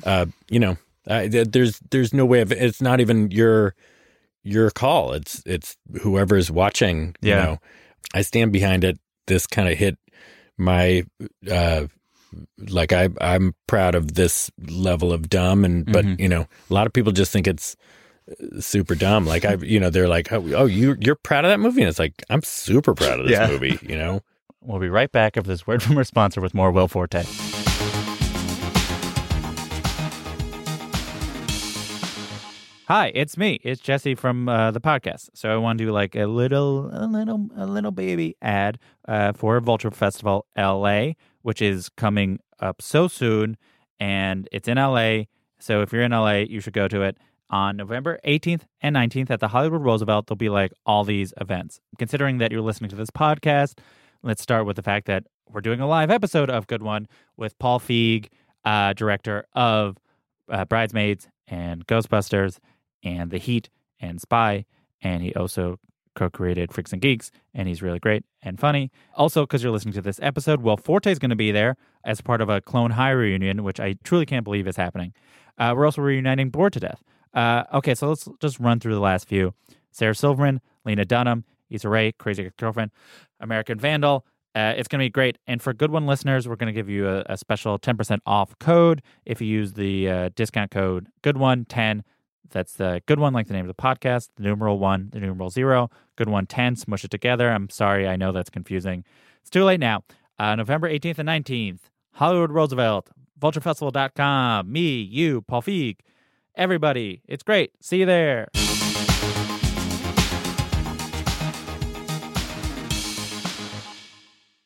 [0.04, 3.74] Uh, you know, uh, there's there's no way of it's not even your
[4.44, 5.12] your call.
[5.12, 7.14] It's it's whoever's watching.
[7.20, 7.44] You Yeah.
[7.44, 7.58] know,
[8.14, 8.98] I stand behind it.
[9.26, 9.98] This kind of hit
[10.58, 11.04] my
[11.50, 11.86] uh,
[12.58, 16.20] like I I'm proud of this level of dumb, and but Mhm.
[16.20, 17.76] you know, a lot of people just think it's
[18.60, 19.26] super dumb.
[19.26, 21.88] Like I, you know, they're like, oh, oh, you you're proud of that movie, and
[21.88, 23.46] it's like I'm super proud of this Yeah.
[23.48, 23.78] movie.
[23.82, 24.20] You know,
[24.60, 27.24] We'll be right back after this word from our sponsor with more Will Forte.
[32.88, 33.60] Hi, it's me.
[33.62, 35.30] It's Jesse from uh, the podcast.
[35.34, 39.32] So I want to do like a little, a little, a little baby ad uh,
[39.34, 43.56] for Vulture Festival LA, which is coming up so soon,
[44.00, 45.22] and it's in LA.
[45.60, 47.18] So if you're in LA, you should go to it
[47.50, 50.26] on November 18th and 19th at the Hollywood Roosevelt.
[50.26, 51.80] There'll be like all these events.
[51.98, 53.78] Considering that you're listening to this podcast,
[54.24, 57.56] let's start with the fact that we're doing a live episode of Good One with
[57.60, 58.26] Paul Feig,
[58.64, 59.98] uh, director of
[60.48, 62.58] uh, Bridesmaids and Ghostbusters
[63.02, 63.68] and The Heat
[64.00, 64.64] and Spy.
[65.00, 65.78] And he also
[66.14, 68.90] co created Freaks and Geeks, and he's really great and funny.
[69.14, 72.20] Also, because you're listening to this episode, Will Forte is going to be there as
[72.20, 75.12] part of a Clone High reunion, which I truly can't believe is happening.
[75.58, 77.02] Uh, we're also reuniting Bored to Death.
[77.34, 79.54] Uh, okay, so let's just run through the last few
[79.90, 82.90] Sarah Silverman, Lena Dunham, Issa Rae, Crazy Ex-Girlfriend,
[83.40, 84.26] American Vandal.
[84.54, 85.38] Uh, it's going to be great.
[85.46, 88.58] And for Good One listeners, we're going to give you a, a special 10% off
[88.58, 92.04] code if you use the uh, discount code Good One 10
[92.50, 95.50] That's the Good One, like the name of the podcast, the numeral one, the numeral
[95.50, 97.50] zero, Good One 10, smush it together.
[97.50, 99.04] I'm sorry, I know that's confusing.
[99.40, 100.04] It's too late now.
[100.38, 101.80] Uh, November 18th and 19th,
[102.12, 105.98] Hollywood Roosevelt, vulturefestival.com, me, you, Paul Feig,
[106.54, 107.22] everybody.
[107.26, 107.72] It's great.
[107.80, 108.48] See you there.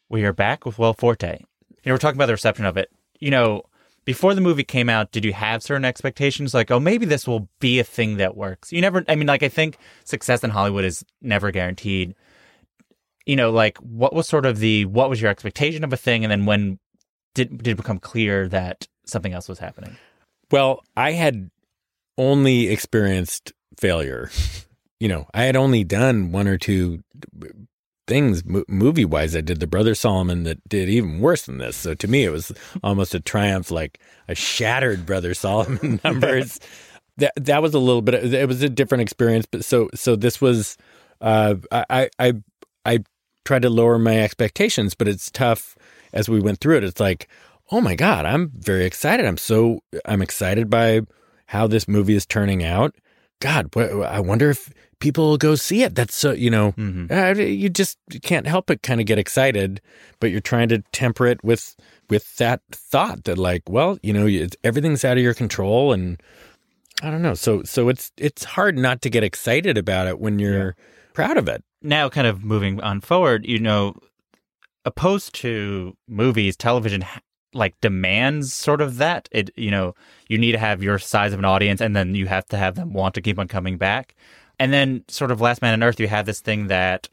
[0.09, 1.41] We are back with Will Forte.
[1.41, 2.91] You know, we're talking about the reception of it.
[3.19, 3.62] You know,
[4.07, 7.49] before the movie came out, did you have certain expectations like, oh, maybe this will
[7.59, 8.73] be a thing that works?
[8.73, 12.14] You never, I mean, like, I think success in Hollywood is never guaranteed.
[13.27, 16.25] You know, like, what was sort of the, what was your expectation of a thing?
[16.25, 16.79] And then when
[17.35, 19.97] did, did it become clear that something else was happening?
[20.53, 21.51] Well, I had
[22.16, 24.31] only experienced failure.
[24.99, 27.03] You know, I had only done one or two
[28.07, 29.35] things mo- movie wise.
[29.37, 31.77] I did the Brother Solomon that did even worse than this.
[31.77, 36.61] So to me, it was almost a triumph, like a shattered Brother Solomon numbers.
[37.19, 38.14] that that was a little bit.
[38.35, 39.47] It was a different experience.
[39.51, 40.77] But so so this was.
[41.21, 42.33] Uh, I I
[42.85, 43.05] I
[43.45, 45.77] tried to lower my expectations, but it's tough
[46.12, 46.85] as we went through it.
[46.85, 47.29] It's like,
[47.71, 49.25] oh my god, I'm very excited.
[49.25, 51.01] I'm so I'm excited by
[51.47, 52.95] how this movie is turning out.
[53.40, 55.95] God, what, I wonder if people will go see it.
[55.95, 56.75] That's so you know,
[57.11, 59.81] uh, you just can't help but kind of get excited,
[60.21, 61.77] but you're trying to temper it with
[62.09, 66.21] with that thought that like, well, you know, it's, everything's out of your control, and
[67.03, 67.35] I don't know.
[67.35, 70.77] So so it's it's hard not to get excited about it when you're
[71.15, 71.63] proud of it.
[71.83, 73.95] now kind of moving on forward you know
[74.85, 77.05] opposed to movies television
[77.55, 79.95] like demands sort of that it you know
[80.29, 82.75] you need to have your size of an audience and then you have to have
[82.75, 84.15] them want to keep on coming back
[84.59, 87.09] and then sort of last man on earth you have this thing that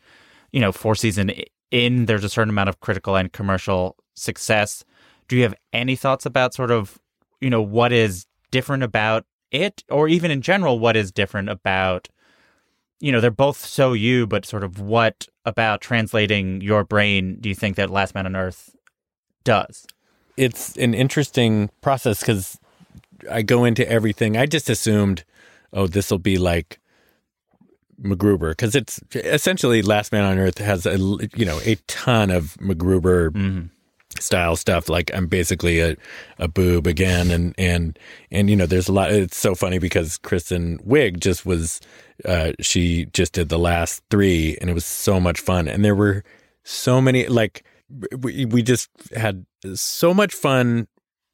[0.52, 1.32] you know four season
[1.72, 4.84] in there's a certain amount of critical and commercial success
[5.28, 7.00] do you have any thoughts about sort of
[7.42, 12.10] you know what is different about it or even in general what is different about
[13.00, 17.50] you know, they're both so you, but sort of what about translating your brain do
[17.50, 18.78] you think that Last Man on Earth
[19.44, 19.86] does?
[20.38, 22.60] it's an interesting process because
[23.30, 24.38] I go into everything.
[24.38, 25.24] I just assumed,
[25.72, 26.80] oh, this will be like
[28.02, 32.58] MacGruber because it's essentially Last Man on Earth has a you know a ton of
[32.60, 33.70] MacGruber
[34.20, 34.90] style stuff.
[34.90, 35.96] Like I'm basically a,
[36.38, 37.98] a boob again, and and
[38.32, 39.12] and you know there's a lot.
[39.12, 41.82] It's so funny because Kristen Wiig just was
[42.26, 45.96] uh, she just did the last three, and it was so much fun, and there
[45.96, 46.24] were
[46.64, 47.64] so many like
[48.20, 50.88] we we just had so much fun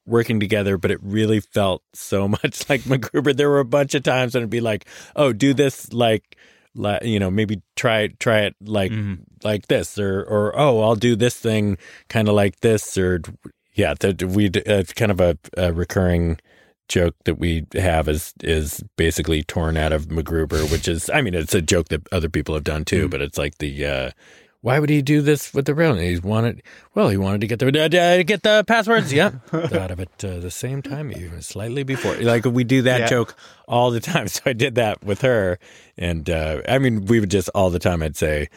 [0.10, 3.36] working together, but it really felt so much like MacGruber.
[3.36, 6.38] There were a bunch of times when it'd be like, "Oh, do this like,
[6.76, 8.91] like you know, maybe try try it like
[9.43, 11.78] like this, or or oh, I'll do this thing
[12.10, 13.22] kind of like this, or
[13.74, 16.39] yeah." That we uh, kind of a, a recurring
[16.89, 21.36] joke that we have is is basically torn out of MacGruber, which is I mean
[21.36, 24.12] it's a joke that other people have done too, but it's like the uh
[24.62, 25.96] why would he do this with the rail?
[25.96, 26.62] He wanted
[26.94, 27.86] well, he wanted to get the uh,
[28.20, 29.14] uh, get the passwords.
[29.14, 32.16] Yeah, thought of it uh, the same time, even slightly before.
[32.16, 33.08] Like we do that Yeah.
[33.08, 33.36] joke
[33.68, 34.28] all the time.
[34.30, 35.60] So I did that with her,
[35.98, 38.04] and uh, I mean we would just all the time.
[38.04, 38.50] I'd say,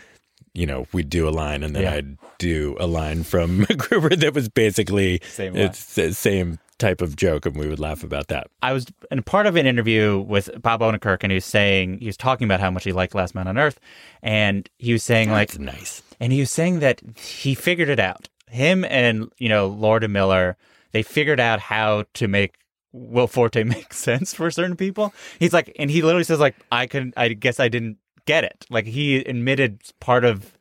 [0.55, 1.95] you know, we'd do a line, and then Yeah.
[1.95, 5.63] I'd do a line from MacGruber that was basically Same line.
[5.67, 8.49] it's the same type of joke, and we would laugh about that.
[8.61, 12.07] I was in part of an interview with Bob Odenkirk, and he was saying he
[12.07, 13.80] was talking about how much he liked Last Man on Earth,
[14.22, 16.03] and he was saying like nice.
[16.20, 18.28] and he was saying that he figured it out.
[18.49, 20.57] Him and you know Lord and Miller,
[20.91, 22.57] they figured out how to make
[22.93, 25.14] Will Forte make sense for certain people.
[25.39, 28.66] He's like, and he literally says like, I can, I guess I didn't get it.
[28.70, 30.59] Like he admitted part of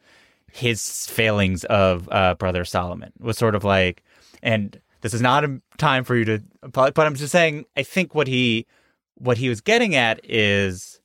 [0.51, 4.03] his failings of uh, Brother Solomon was sort of like,
[4.43, 8.16] and this is not a time for you to, but I'm just saying, I think
[8.16, 8.66] what he,
[9.16, 10.99] what he was getting at is,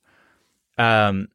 [0.78, 1.28] um,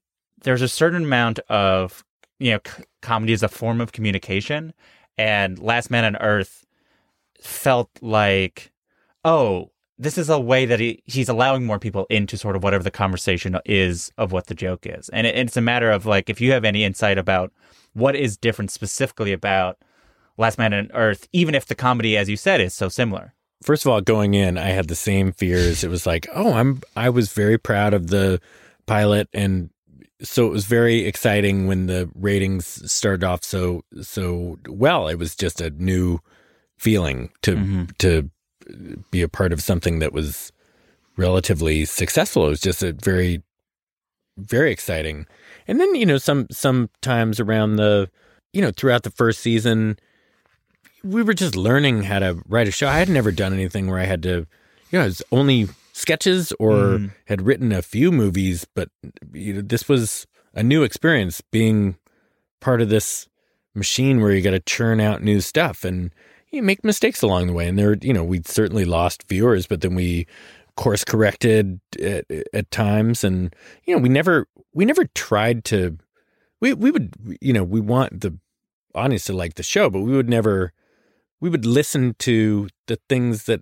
[0.44, 2.04] there's a certain amount of,
[2.40, 4.74] you know, c- comedy is a form of communication,
[5.18, 6.66] and Last Man on Earth
[7.40, 8.72] felt like,
[9.26, 12.84] oh, this is a way that he, he's allowing more people into sort of whatever
[12.84, 15.10] the conversation is of what the joke is.
[15.10, 17.52] And it, it's a matter of like, if you have any insight about
[17.94, 19.78] what is different specifically about
[20.42, 23.34] Last Man on Earth, even if the comedy, as you said, is so similar.
[23.64, 25.84] First of all, going in, I had the same fears.
[25.84, 28.42] It was like, oh, I'm I was very proud of the
[28.88, 29.70] pilot and
[30.24, 35.08] so it was very exciting when the ratings started off so so well.
[35.08, 36.20] It was just a new
[36.78, 37.84] feeling to mm-hmm.
[38.00, 38.30] to
[39.12, 40.52] be a part of something that was
[41.18, 42.48] relatively successful.
[42.48, 43.44] It was just a very
[44.38, 45.28] very exciting.
[45.68, 48.10] And then, you know, some sometimes around the
[48.54, 49.98] you know, throughout the first season,
[51.04, 52.88] we were just learning how to write a show.
[52.88, 54.30] I had never done anything where I had to,
[54.92, 57.12] you know, it was only sketches or Mhm.
[57.26, 58.90] had written a few movies, but
[59.34, 61.96] you know, this was a new experience being
[62.60, 63.28] part of this
[63.74, 66.12] machine where you got to churn out new stuff and
[66.52, 67.68] you make mistakes along the way.
[67.68, 70.28] And there, you know, we certainly lost viewers, but then we
[70.76, 73.54] course corrected at, at times, and
[73.86, 75.98] you know, we never we never tried to.
[76.60, 78.38] We we would you know we want the
[78.96, 80.74] audience to like the show, but we would never
[81.42, 83.62] we would listen to the things that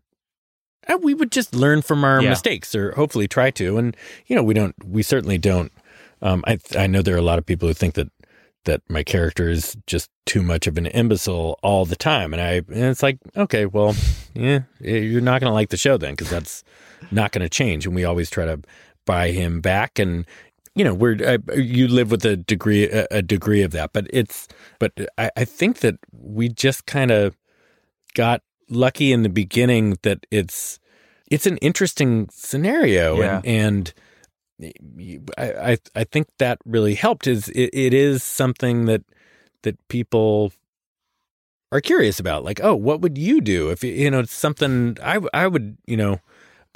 [0.87, 2.29] uh, we would just learn from our Yeah.
[2.29, 3.77] mistakes or hopefully try to.
[3.77, 3.95] And
[4.27, 5.71] you know we don't we certainly don't
[6.21, 8.09] um i i know there are a lot of people who think that
[8.65, 12.33] that my character is just too much of an imbecile all the time.
[12.33, 13.95] And i and it's like okay well
[14.33, 16.63] yeah you're not going to like the show then because that's
[17.11, 17.85] not going to change.
[17.85, 18.59] And we always try to
[19.05, 19.97] buy him back.
[19.99, 20.25] And
[20.75, 23.91] you know we're uh, you live with a degree a, a degree of that.
[23.93, 24.47] But it's
[24.79, 27.35] but i i think that we just kind of
[28.13, 30.79] got lucky in the beginning that it's
[31.31, 33.41] it's an interesting scenario Yeah.
[33.43, 33.93] and
[34.61, 34.73] and
[35.37, 39.03] I, I I think that really helped is it, it is something that
[39.63, 40.51] that people
[41.71, 45.19] are curious about like oh what would you do if you know it's something I
[45.33, 46.19] I would you know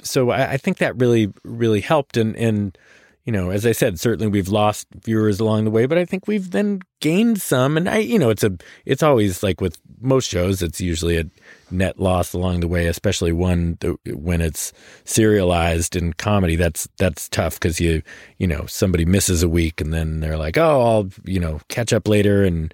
[0.02, 2.76] so I, I think that really really helped and and
[3.24, 6.26] you know as I said certainly we've lost viewers along the way but I think
[6.26, 7.76] we've then gained some.
[7.76, 11.24] And I you know it's a it's always like with most shows it's usually a
[11.70, 14.72] net loss along the way especially one when it's
[15.04, 18.02] serialized in comedy that's that's tough because you
[18.38, 21.92] you know somebody misses a week and then they're like oh I'll you know catch
[21.92, 22.44] up later.
[22.44, 22.72] And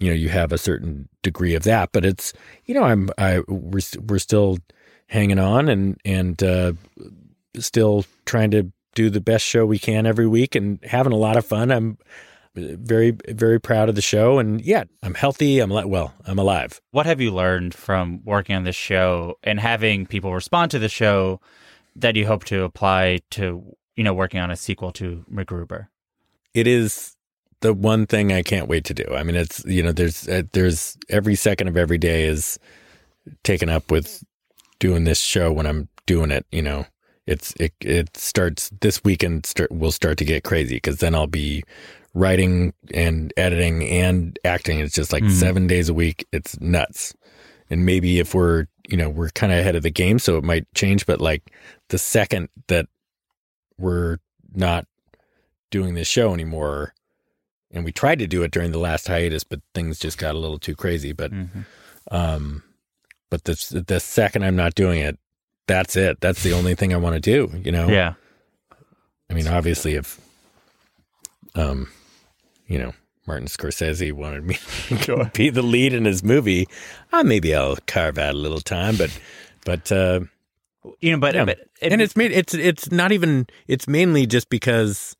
[0.00, 2.32] you know you have a certain degree of that but it's
[2.64, 4.58] you know I'm I we're we're still
[5.08, 6.72] hanging on and and uh
[7.58, 11.36] still trying to do the best show we can every week and having a lot
[11.36, 11.98] of fun I'm
[12.54, 16.80] very very proud of the show and yeah I'm healthy I'm li- well I'm alive
[16.90, 20.88] What have you learned from working on this show and having people respond to the
[20.88, 21.40] show
[21.96, 23.62] that you hope to apply to,
[23.96, 25.86] you know, working on a sequel to MacGruber?
[26.54, 27.16] it is
[27.60, 29.04] the one thing I can't wait to do.
[29.14, 32.58] I mean, it's you know, there's uh, there's every second of every day is
[33.44, 34.24] taken up with
[34.78, 36.46] doing this show when I'm doing it.
[36.50, 36.86] You know,
[37.26, 39.46] it's it it starts this weekend.
[39.46, 41.62] Start will start to get crazy because then I'll be
[42.14, 44.80] writing and editing and acting.
[44.80, 45.30] It's just like Mhm.
[45.30, 46.26] seven days a week.
[46.32, 47.14] It's nuts.
[47.68, 50.44] And maybe if we're you know we're kind of ahead of the game, so it
[50.44, 51.06] might change.
[51.06, 51.42] But like
[51.88, 52.86] the second that
[53.78, 54.18] we're
[54.54, 54.86] not
[55.70, 56.94] doing this show anymore.
[57.72, 60.38] And we tried to do it during the last hiatus, but things just got a
[60.38, 61.12] little too crazy.
[61.12, 61.64] But, Mhm.
[62.10, 62.64] um,
[63.30, 65.19] but the the second I'm not doing it,
[65.70, 66.20] that's it.
[66.20, 67.50] That's the only thing I want to do.
[67.64, 67.88] You know.
[67.88, 68.14] Yeah.
[69.30, 70.20] I mean, obviously, if,
[71.54, 71.88] um,
[72.66, 72.92] you know,
[73.26, 74.54] Martin Scorsese wanted me
[75.02, 76.66] to be the lead in his movie,
[77.12, 78.96] uh, maybe I'll carve out a little time.
[78.96, 79.16] But,
[79.64, 80.20] but, uh,
[81.00, 81.44] You know, but, yeah.
[81.44, 85.16] but it- and it's made it's it's not even it's mainly just because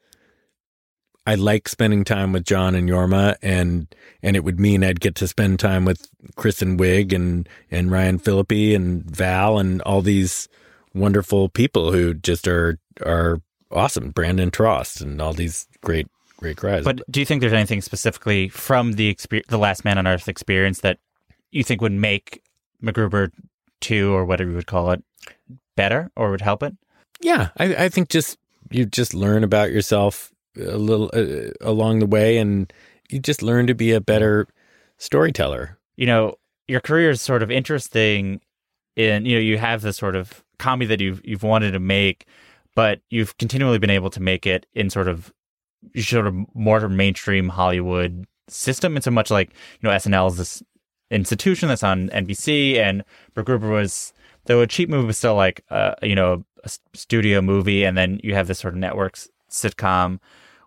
[1.30, 3.86] I like spending time with John and Jorma and
[4.20, 8.18] and it would mean I'd get to spend time with Kristen Wiig and and Ryan
[8.18, 10.48] Phillippe and Val and all these
[10.92, 14.10] wonderful people who just are are awesome.
[14.10, 16.82] Brandon Trost and all these great great guys.
[16.82, 20.26] But do you think there's anything specifically from the exper- the Last Man on Earth
[20.26, 20.98] experience that
[21.52, 22.42] you think would make
[22.82, 23.30] MacGruber
[23.80, 25.04] two or whatever you would call it
[25.76, 26.74] better or would help it?
[27.20, 28.36] Yeah, I, I think just
[28.72, 32.72] you just learn about yourself a little uh, along the way, and
[33.08, 34.46] you just learn to be a better
[34.98, 35.78] storyteller.
[35.96, 36.36] You know,
[36.68, 38.40] your career is sort of interesting
[38.96, 42.26] in you know you have this sort of comedy that you've you've wanted to make,
[42.74, 45.32] but you've continually been able to make it in sort of
[45.96, 48.96] sort of more mainstream Hollywood system.
[48.96, 50.62] It's so much like you know SNL is this
[51.10, 54.12] institution that's on NBC, and MacGruber was
[54.44, 58.20] though a cheap movie was still like uh, you know a studio movie, and then
[58.22, 60.18] you have this sort of networks sitcom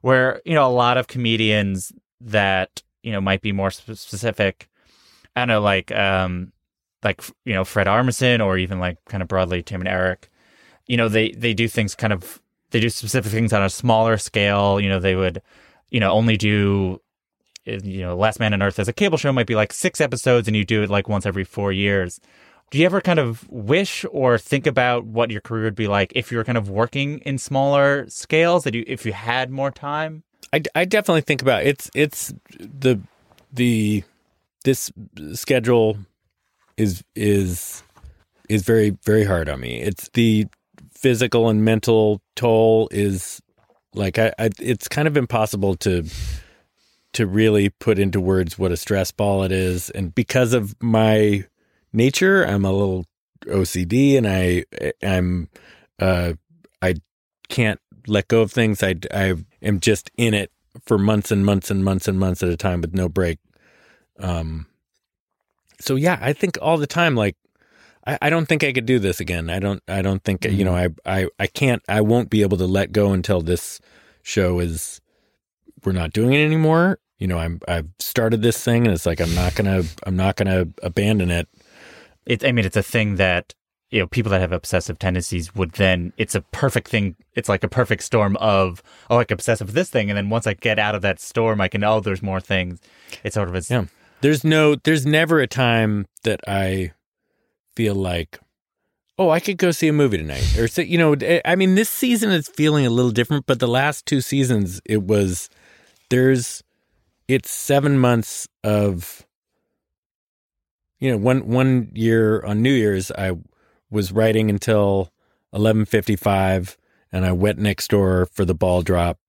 [0.01, 4.69] where you know a lot of comedians that you know might be more specific.
[5.36, 6.51] I don't know, like um,
[7.03, 10.29] like you know Fred Armisen, or even like kind of broadly Tim and Eric.
[10.88, 14.17] You know, they they do things kind of they do specific things on a smaller
[14.17, 14.79] scale.
[14.79, 15.41] You know, they would
[15.89, 17.01] you know only do
[17.65, 20.47] you know Last Man on Earth as a cable show might be like six episodes,
[20.47, 22.19] and you do it like once every four years.
[22.72, 26.11] Do you ever kind of wish or think about what your career would be like
[26.16, 28.64] if you were kind of working in smaller scales?
[28.64, 30.24] That you if you had more time?
[30.51, 32.99] I, I definitely think about it's it's the
[33.51, 34.03] the
[34.64, 34.91] this
[35.34, 35.97] schedule
[36.78, 37.84] is is
[38.49, 39.82] is very very hard on me.
[39.82, 40.47] It's the
[40.91, 43.41] physical and mental toll is
[43.93, 46.05] like I, I it's kind of impossible to
[47.14, 51.45] to really put into words what a stress ball it is and because of my
[51.93, 53.05] nature I'm a little
[53.45, 54.65] OCD and I
[55.01, 55.49] I'm
[55.99, 56.33] uh
[56.81, 56.95] I
[57.49, 58.83] can't let go of things.
[58.83, 60.51] I I am just in it
[60.85, 63.39] for months and months and months and months at a time with no break.
[64.19, 64.67] Um
[65.79, 67.35] so yeah, I think all the time like
[68.05, 69.49] I, I don't think I could do this again.
[69.49, 72.57] I don't I don't think you know I, I I can't I won't be able
[72.57, 73.79] to let go until this
[74.23, 75.01] show is
[75.83, 76.99] we're not doing it anymore.
[77.17, 80.35] You know, I'm I've started this thing and it's like I'm not gonna I'm not
[80.35, 81.47] gonna abandon it.
[82.26, 83.53] It, I mean, it's a thing that
[83.93, 86.13] you know people that have obsessive tendencies would then.
[86.17, 87.15] It's a perfect thing.
[87.36, 90.47] It's like a perfect storm of oh, like obsessive with this thing, and then once
[90.47, 92.80] I get out of that storm, I can oh, there's more things.
[93.24, 93.86] It's sort of a Yeah.
[94.21, 96.93] There's no there's never a time that I
[97.76, 98.39] feel like
[99.19, 100.57] oh, I could go see a movie tonight.
[100.57, 103.67] Or you know, eh, I mean this season is feeling a little different, but the
[103.67, 105.49] last two seasons it was
[106.09, 106.63] there's
[107.28, 109.26] it's 7 months of
[111.04, 113.34] you know, one one year on New Year's I
[113.91, 115.12] was writing until
[115.54, 116.78] 11:55
[117.12, 119.20] and I went next door for the ball drop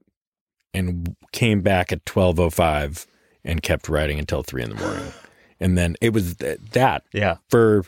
[0.73, 3.07] and came back at 12:05
[3.43, 5.13] and kept writing until 3 in the morning.
[5.61, 7.85] And then it was th- that yeah for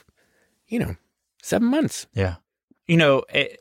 [0.69, 0.97] you know,
[1.43, 2.07] 7 months.
[2.13, 2.37] Yeah.
[2.87, 3.61] You know, it,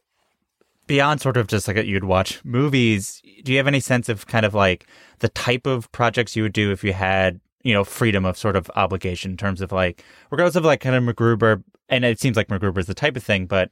[0.87, 4.45] beyond sort of just like you'd watch movies, do you have any sense of kind
[4.45, 4.87] of like
[5.19, 8.55] the type of projects you would do if you had, you know, freedom of sort
[8.55, 12.37] of obligation in terms of like, regardless of like kind of MacGruber, and it seems
[12.37, 13.71] like MacGruber is the type of thing, but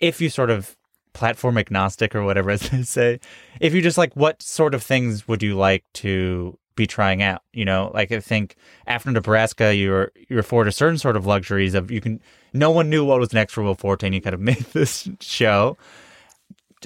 [0.00, 0.74] if you sort of
[1.12, 3.20] platform agnostic or whatever, as they say,
[3.60, 7.42] if you just like, what sort of things would you like to be trying out?
[7.52, 8.56] You know, like I think
[8.86, 12.22] after Nebraska, you're you were afforded certain sort of luxuries of you can.
[12.54, 15.10] No one knew what was next for Will Forte, and you kind of made this
[15.20, 15.76] show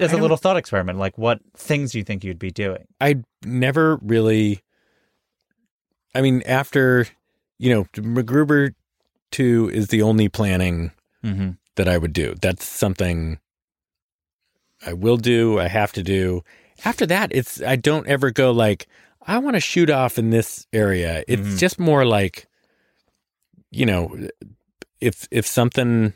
[0.01, 0.99] as a little thought experiment.
[0.99, 2.87] Like, what things do you think you'd be doing?
[2.99, 4.63] I never really.
[6.13, 7.07] I mean, after
[7.57, 8.73] you know, MacGruber
[9.31, 10.91] two is the only planning
[11.23, 11.51] Mm-hmm.
[11.75, 12.33] that I would do.
[12.41, 13.37] That's something
[14.85, 15.59] I will do.
[15.59, 16.41] I have to do.
[16.83, 18.87] After that, it's I don't ever go like
[19.27, 21.23] I want to shoot off in this area.
[21.27, 21.59] It's Mhm.
[21.59, 22.47] just more like,
[23.69, 24.27] you know,
[24.99, 26.13] if if something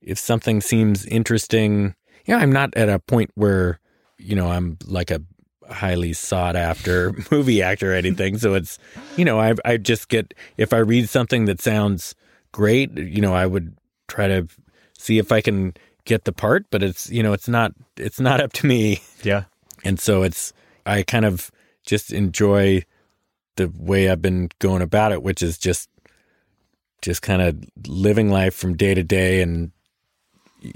[0.00, 1.94] if something seems interesting,
[2.26, 3.78] yeah, I'm not at a point where
[4.18, 5.22] you know I'm like a
[5.72, 8.38] highly sought after movie actor or anything.
[8.38, 8.78] So it's
[9.16, 12.14] you know I I just get if I read something that sounds
[12.52, 13.76] great, you know I would
[14.08, 14.48] try to
[14.98, 18.40] see if I can get the part, but it's you know it's not it's not
[18.40, 19.02] up to me.
[19.22, 19.44] Yeah.
[19.84, 20.52] And so it's
[20.86, 21.50] I kind of
[21.84, 22.84] just enjoy
[23.56, 25.88] the way I've been going about it, which is just
[27.02, 29.72] just kind of living life from day to day and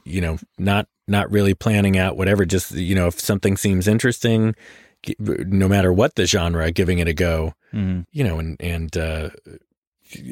[0.04, 4.54] you know not not really planning out whatever just you know if something seems interesting
[5.18, 8.00] no matter what the genre giving it a go Mm-hmm.
[8.12, 9.28] you know and and uh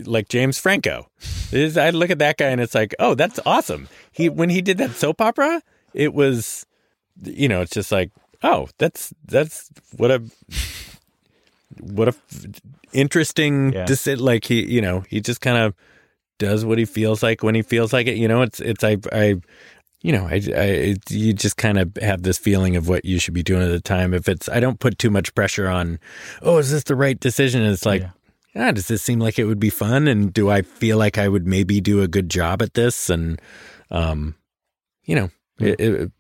[0.07, 1.11] like James Franco
[1.53, 4.63] Is- I look at that guy and it's like oh that's awesome he when he
[4.63, 5.61] did that soap opera
[5.93, 6.65] it was
[7.23, 8.11] you know it's just like
[8.43, 10.23] oh that's that's what a
[11.81, 12.47] what a f-
[12.93, 13.85] interesting Yeah.
[13.85, 15.75] deci- like he you know he just kind of
[16.39, 18.97] does what he feels like when he feels like it you know it's it's i
[19.13, 19.41] i
[20.05, 23.35] you know i, I you just kind of have this feeling of what you should
[23.35, 25.99] be doing at the time if it's i don't put too much pressure on
[26.43, 28.03] oh is this the right decision it's like
[28.55, 28.69] Yeah.
[28.69, 31.27] ah, does this seem like it would be fun and do i feel like i
[31.29, 33.41] would maybe do a good job at this and
[33.91, 34.35] um
[35.05, 36.13] you know it, it,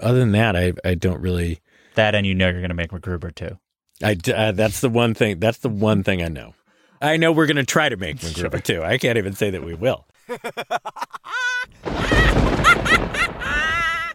[0.00, 1.60] other than that i i don't really
[1.94, 3.58] That and you know you're going to make MacGruber too.
[4.02, 5.38] I d- uh, that's the one thing.
[5.38, 6.54] That's the one thing I know.
[7.00, 8.82] I know we're going to try to make MacGruber too.
[8.82, 10.06] I can't even say that we will.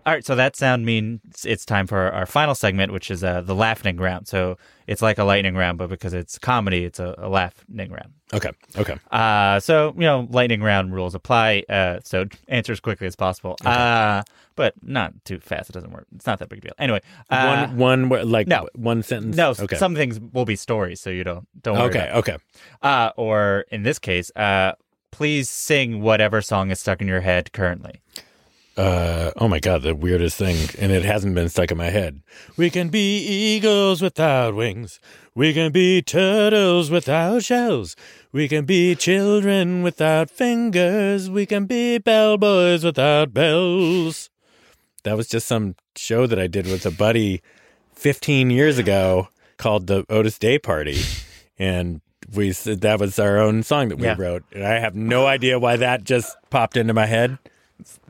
[0.08, 3.42] All right, so that sound means it's time for our, final segment, which is uh,
[3.42, 4.26] the laughing round.
[4.26, 8.14] So it's like a lightning round, but because it's comedy, it's a, a laughing round.
[8.34, 8.52] Okay.
[8.78, 8.96] Okay.
[9.12, 11.66] Uh, so you know, lightning round rules apply.
[11.68, 13.58] Uh, so answer as quickly as possible.
[13.66, 14.24] Uh,
[14.56, 15.72] but not too fast.
[15.72, 16.08] It doesn't work.
[16.16, 16.74] It's not that big a deal.
[16.80, 18.70] Anyway, uh, one one like no.
[18.76, 19.36] one sentence.
[19.36, 19.76] no, Okay.
[19.76, 21.90] some things will be stories, so you don't don't worry.
[21.90, 22.12] okay.
[22.14, 22.38] Okay.
[22.82, 24.72] Uh, or in this case, uh,
[25.12, 28.00] please sing whatever song is stuck in your head currently.
[28.78, 32.22] Uh, oh my god, the weirdest thing, and it hasn't been stuck in my head.
[32.58, 35.00] We can be eagles without wings.
[35.34, 37.96] We can be turtles without shells.
[38.32, 41.28] We can be children without fingers.
[41.28, 44.30] We can be bellboys without bells.
[45.04, 47.42] That was just some show that I did with a buddy
[47.94, 51.02] 15 years ago called the Otis Day Party,
[51.58, 52.02] and
[52.32, 54.16] we said that was our own song that we Yeah.
[54.20, 54.44] wrote.
[54.54, 57.40] And I have no idea why that just popped into my head.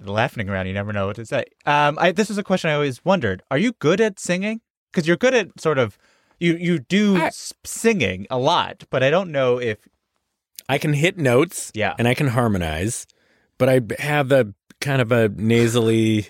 [0.04, 0.68] Laughing around.
[0.68, 1.46] You never know what to say.
[1.66, 4.62] Um, I, this is a question I always wondered: Are you good at singing?
[4.92, 5.98] Because you're good at sort of
[6.40, 9.78] you you do s- singing a lot, but I don't know if
[10.70, 11.94] I can hit notes, Yeah.
[11.98, 13.08] and I can harmonize,
[13.58, 16.28] but I have a kind of a nasally,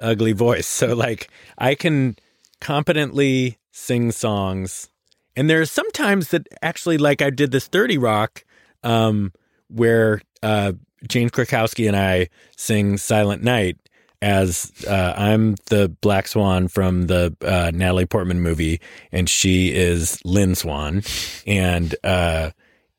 [0.00, 0.66] ugly voice.
[0.78, 2.16] So like I can
[2.60, 4.88] competently sing songs,
[5.36, 8.44] and there are some times that actually, like I did this Thirty Rock,
[8.82, 9.32] um,
[9.68, 10.72] where uh,
[11.06, 13.76] Jane Krakowski and I sing "Silent Night."
[14.20, 18.80] As uh, I'm the Black Swan from the uh, Natalie Portman movie,
[19.12, 21.04] and she is Lynn Swann,
[21.46, 22.50] and uh,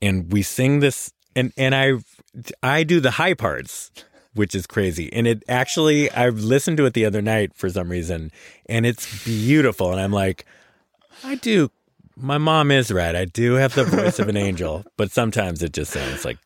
[0.01, 1.93] and we sing this and and I
[2.61, 3.91] I do the high parts
[4.35, 5.11] which is crazy.
[5.11, 8.31] And it actually I've listened to it the other night for some reason
[8.67, 9.91] and it's beautiful.
[9.91, 10.45] And I'm like
[11.23, 11.71] I do
[12.15, 13.15] my mom is right.
[13.15, 16.37] I do have the voice of an angel but sometimes it just sounds like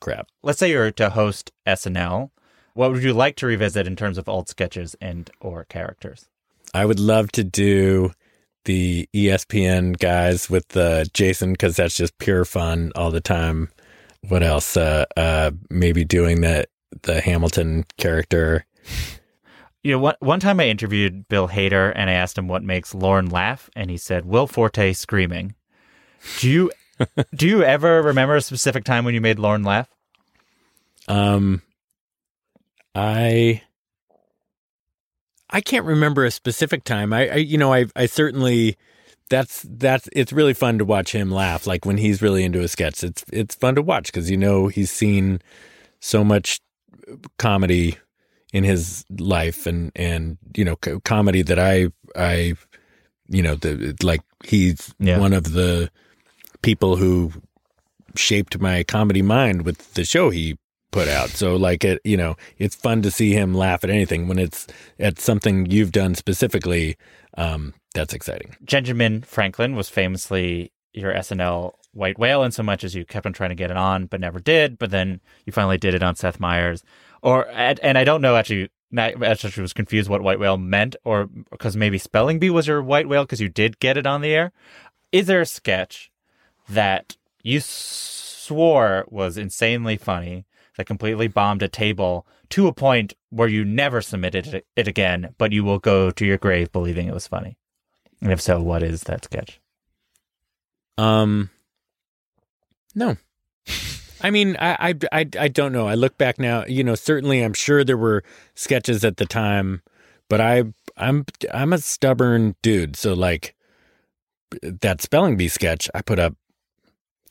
[0.00, 2.30] crap let's say you're to host SNL,
[2.74, 6.28] what would you like to revisit in terms of old sketches and or characters?
[6.74, 8.12] I would love to do
[8.64, 13.70] the ESPN guys with uh, Jason because that's just pure fun all the time.
[14.28, 14.76] What else?
[14.76, 16.66] Uh, uh, maybe doing the
[17.02, 18.64] the Hamilton character.
[19.82, 22.94] You know, one, one time I interviewed Bill Hader and I asked him what makes
[22.94, 25.54] Lorne laugh, and he said Will Forte screaming.
[26.40, 26.70] Do you
[27.34, 29.88] do you ever remember a specific time when you made Lorne laugh?
[31.08, 31.62] Um,
[32.94, 33.62] I
[35.50, 37.12] I can't remember a specific time.
[37.12, 38.76] I, I you know I I certainly
[39.30, 41.66] that's that's it's really fun to watch him laugh.
[41.66, 44.68] Like when he's really into a sketch, it's it's fun to watch because you know
[44.68, 45.40] he's seen
[46.00, 46.60] so much
[47.38, 47.96] comedy
[48.52, 52.54] in his life and and you know co- comedy that I I
[53.28, 55.18] you know the like he's Yeah.
[55.18, 55.90] one of the
[56.62, 57.32] people who
[58.16, 60.56] shaped my comedy mind with the show he
[60.90, 61.28] put out.
[61.30, 64.66] So like it, you know, it's fun to see him laugh at anything when it's
[64.98, 66.96] at something you've done specifically.
[67.36, 68.56] Um, that's exciting.
[68.60, 73.32] Benjamin Franklin was famously your SNL white whale in so much as you kept on
[73.32, 76.14] trying to get it on but never did, but then you finally did it on
[76.16, 76.82] Seth Meyers.
[77.22, 81.28] Or and, I don't know actually I actually was confused what white whale meant or
[81.50, 84.30] because maybe spelling bee was your white whale because you did get it on the
[84.30, 84.52] air.
[85.12, 86.10] Is there a sketch
[86.68, 90.46] that you swore was insanely funny
[90.76, 95.52] that completely bombed a table to a point where you never submitted it, again, but
[95.52, 97.58] you will go to your grave believing it was funny?
[98.22, 99.60] And if so, what is that sketch?
[100.96, 101.50] Um,
[102.94, 103.16] no.
[104.20, 105.86] I mean, I, I, I, I don't know.
[105.86, 109.82] I look back now, you know, certainly I'm sure there were sketches at the time,
[110.28, 110.64] but I,
[110.96, 112.96] I'm, I'm a stubborn dude.
[112.96, 113.54] So like
[114.62, 116.34] that spelling bee sketch, I put up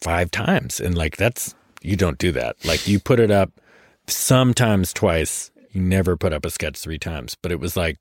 [0.01, 2.55] five times and like, that's, you don't do that.
[2.65, 3.51] Like you put it up
[4.07, 5.51] sometimes twice.
[5.71, 7.97] You never put up a sketch three times, but it was like,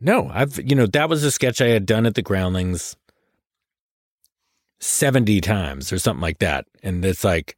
[0.00, 2.96] no, I've, you know, that was a sketch I had done at the Groundlings
[4.80, 6.66] 70 times or something like that.
[6.82, 7.56] And it's like,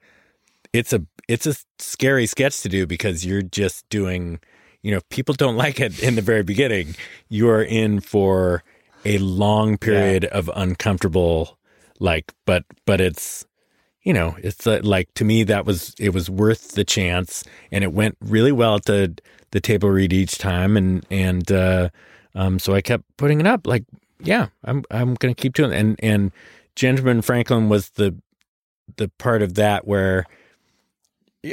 [0.73, 4.39] it's a, it's a scary sketch to do because you're just doing,
[4.83, 6.95] you know, if people don't like it in the very beginning,
[7.29, 8.63] you are in for
[9.05, 11.56] a long period of uncomfortable,
[12.01, 13.45] like, but, but it's,
[14.03, 17.43] you know, it's uh, like to me that was it was worth the chance,
[17.73, 19.19] and it went really well at the
[19.51, 21.89] the table read each time, and and uh,
[22.37, 23.67] um, so I kept putting it up.
[23.67, 23.83] Like,
[24.21, 25.81] yeah, I'm I'm gonna keep doing it.
[25.81, 26.31] And and
[26.81, 28.15] Benjamin Franklin was the
[28.97, 30.25] the part of that where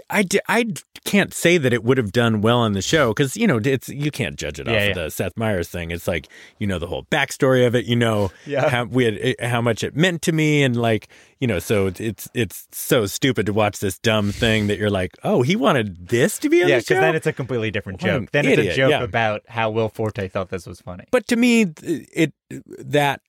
[0.09, 0.65] I, I
[1.03, 3.89] can't say that it would have done well on the show because you know it's
[3.89, 5.91] you can't judge it off Yeah, of the Seth Meyers thing.
[5.91, 6.27] It's like
[6.59, 7.85] you know the whole backstory of it.
[7.85, 8.69] You know Yeah.
[8.69, 11.07] how we had eh, how much it meant to me, and like
[11.39, 15.11] you know, so it's it's so stupid to watch this dumb thing that you're like,
[15.23, 18.01] oh, he wanted this to be on Yeah, the because then it's a completely different
[18.01, 18.31] What joke.
[18.31, 19.03] Then it's a joke yeah.
[19.03, 21.05] about how Will Forte thought this was funny.
[21.11, 23.21] But to me, it that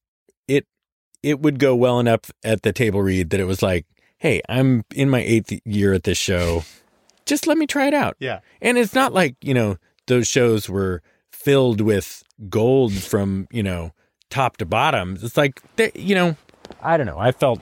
[0.47, 0.67] it
[1.23, 3.87] it would go well enough at the table read that it was like,
[4.25, 6.65] hey, I'm in my eighth year at this show.
[7.27, 8.17] Just let me try it out.
[8.19, 8.41] Yeah.
[8.63, 13.93] And it's not like, you know, those shows were filled with gold from, you know,
[14.31, 15.19] top to bottom.
[15.23, 16.37] It's like, they- you know,
[16.83, 17.19] I don't know.
[17.19, 17.61] I felt,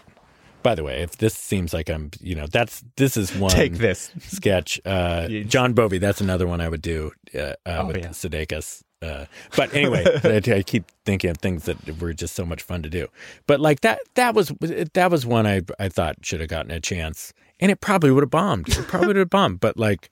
[0.63, 3.75] by the way, if this seems like I'm, you know, that's, this is one Take
[3.79, 4.13] this.
[4.21, 4.81] sketch.
[4.85, 8.09] Uh, Jon Bovi, that's another one I would do uh, uh, Oh, with yeah.
[8.11, 8.83] Sudeikis.
[9.03, 9.27] Uh,
[9.57, 12.89] but anyway, I, I keep thinking of things that were just so much fun to
[12.89, 13.09] do.
[13.47, 14.53] But like that, that was
[14.95, 18.23] that was one I I thought should have gotten a chance, and it probably would
[18.23, 18.69] have bombed.
[18.69, 19.61] It probably would have bombed.
[19.61, 20.11] But like,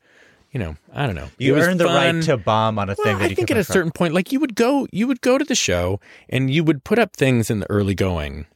[0.50, 1.28] you know, I don't know.
[1.38, 3.56] You It earned the right to bomb on a Well, thing that I think at
[3.56, 6.64] a certain point, like you would go, you would go to the show and you
[6.64, 8.46] would put up things in the early going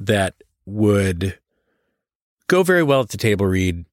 [0.00, 0.34] that
[0.66, 1.38] would
[2.48, 3.84] go very well at the table read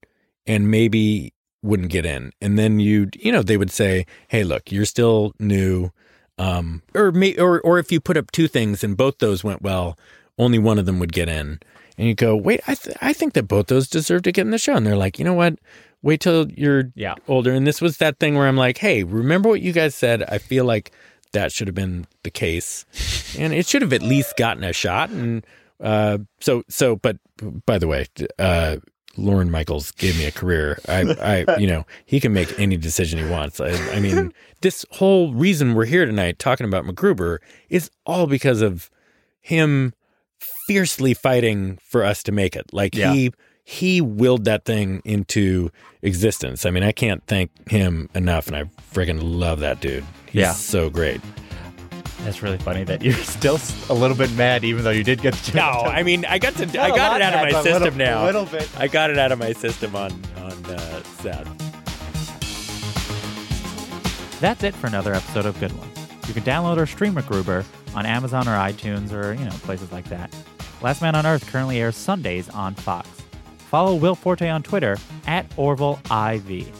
[0.46, 1.32] and maybe
[1.62, 2.32] wouldn't get in.
[2.40, 5.90] And then you, you know, they would say, "Hey, look, you're still new."
[6.38, 9.62] Um, or may, or or if you put up two things and both those went
[9.62, 9.98] well,
[10.38, 11.60] only one of them would get in.
[11.98, 14.50] And you go, "Wait, I th- I think that both those deserve to get in
[14.50, 15.58] the show." And they're like, "You know what?
[16.02, 17.14] Wait till you're Yeah.
[17.28, 20.22] older." And this was that thing where I'm like, "Hey, remember what you guys said?
[20.24, 20.90] I feel like
[21.32, 22.86] that should have been the case,
[23.38, 25.46] and it should have at least gotten a shot." And
[25.80, 27.18] uh, so so, but
[27.66, 28.06] by the way,
[28.38, 28.76] uh,
[29.16, 30.78] Lorne Michaels gave me a career.
[30.88, 33.60] I, I, you know, he can make any decision he wants.
[33.60, 34.32] I, I mean,
[34.62, 37.38] this whole reason we're here tonight talking about MacGruber
[37.68, 38.90] is all because of
[39.40, 39.92] him
[40.66, 42.72] fiercely fighting for us to make it.
[42.72, 43.12] Like Yeah.
[43.12, 43.32] he
[43.64, 45.70] he willed that thing into
[46.02, 46.66] existence.
[46.66, 50.04] I mean, I can't thank him enough, and I friggin' love that dude.
[50.26, 50.52] He's Yeah.
[50.52, 51.20] so great.
[52.24, 53.58] That's really funny that you're still
[53.90, 56.24] a little bit mad, even though you did get the No, chance to- I mean,
[56.24, 57.98] I got to, Not I a got it out of my but a system little-
[57.98, 58.24] now.
[58.24, 58.70] a little bit.
[58.78, 61.48] I got it out of my system on on uh, Seth.
[64.40, 65.88] That's it for another episode of Good One.
[66.26, 67.64] You can download or stream MacGruber
[67.94, 70.34] on Amazon or iTunes or, you know, places like that.
[70.80, 73.08] Last Man on Earth currently airs Sundays on Fox.
[73.68, 74.96] Follow Will Forte on Twitter
[75.26, 76.70] at Orville IV.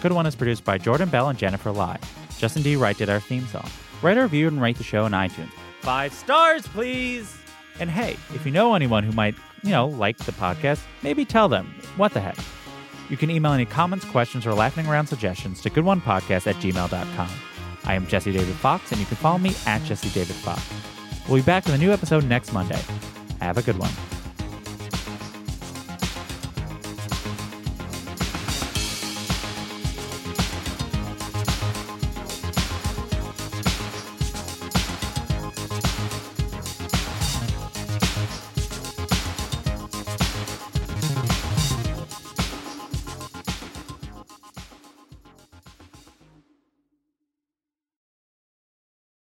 [0.00, 1.98] Good One is produced by Jordan Bell and Jennifer Lai.
[2.38, 2.76] Justin D.
[2.76, 3.68] Wright did our theme song.
[4.02, 5.50] Write a review and rate the show on iTunes.
[5.80, 7.36] Five stars, please!
[7.80, 11.48] And hey, if you know anyone who might, you know, like the podcast, maybe tell
[11.48, 11.74] them.
[11.96, 12.36] What the heck?
[13.08, 17.28] You can email any comments, questions, or laughing around suggestions to goodonepodcast at gmail.com.
[17.84, 20.62] I am Jesse David Fox, and you can follow me at Jesse David Fox.
[21.28, 22.80] We'll be back with a new episode next Monday.
[23.40, 24.21] Have a good one.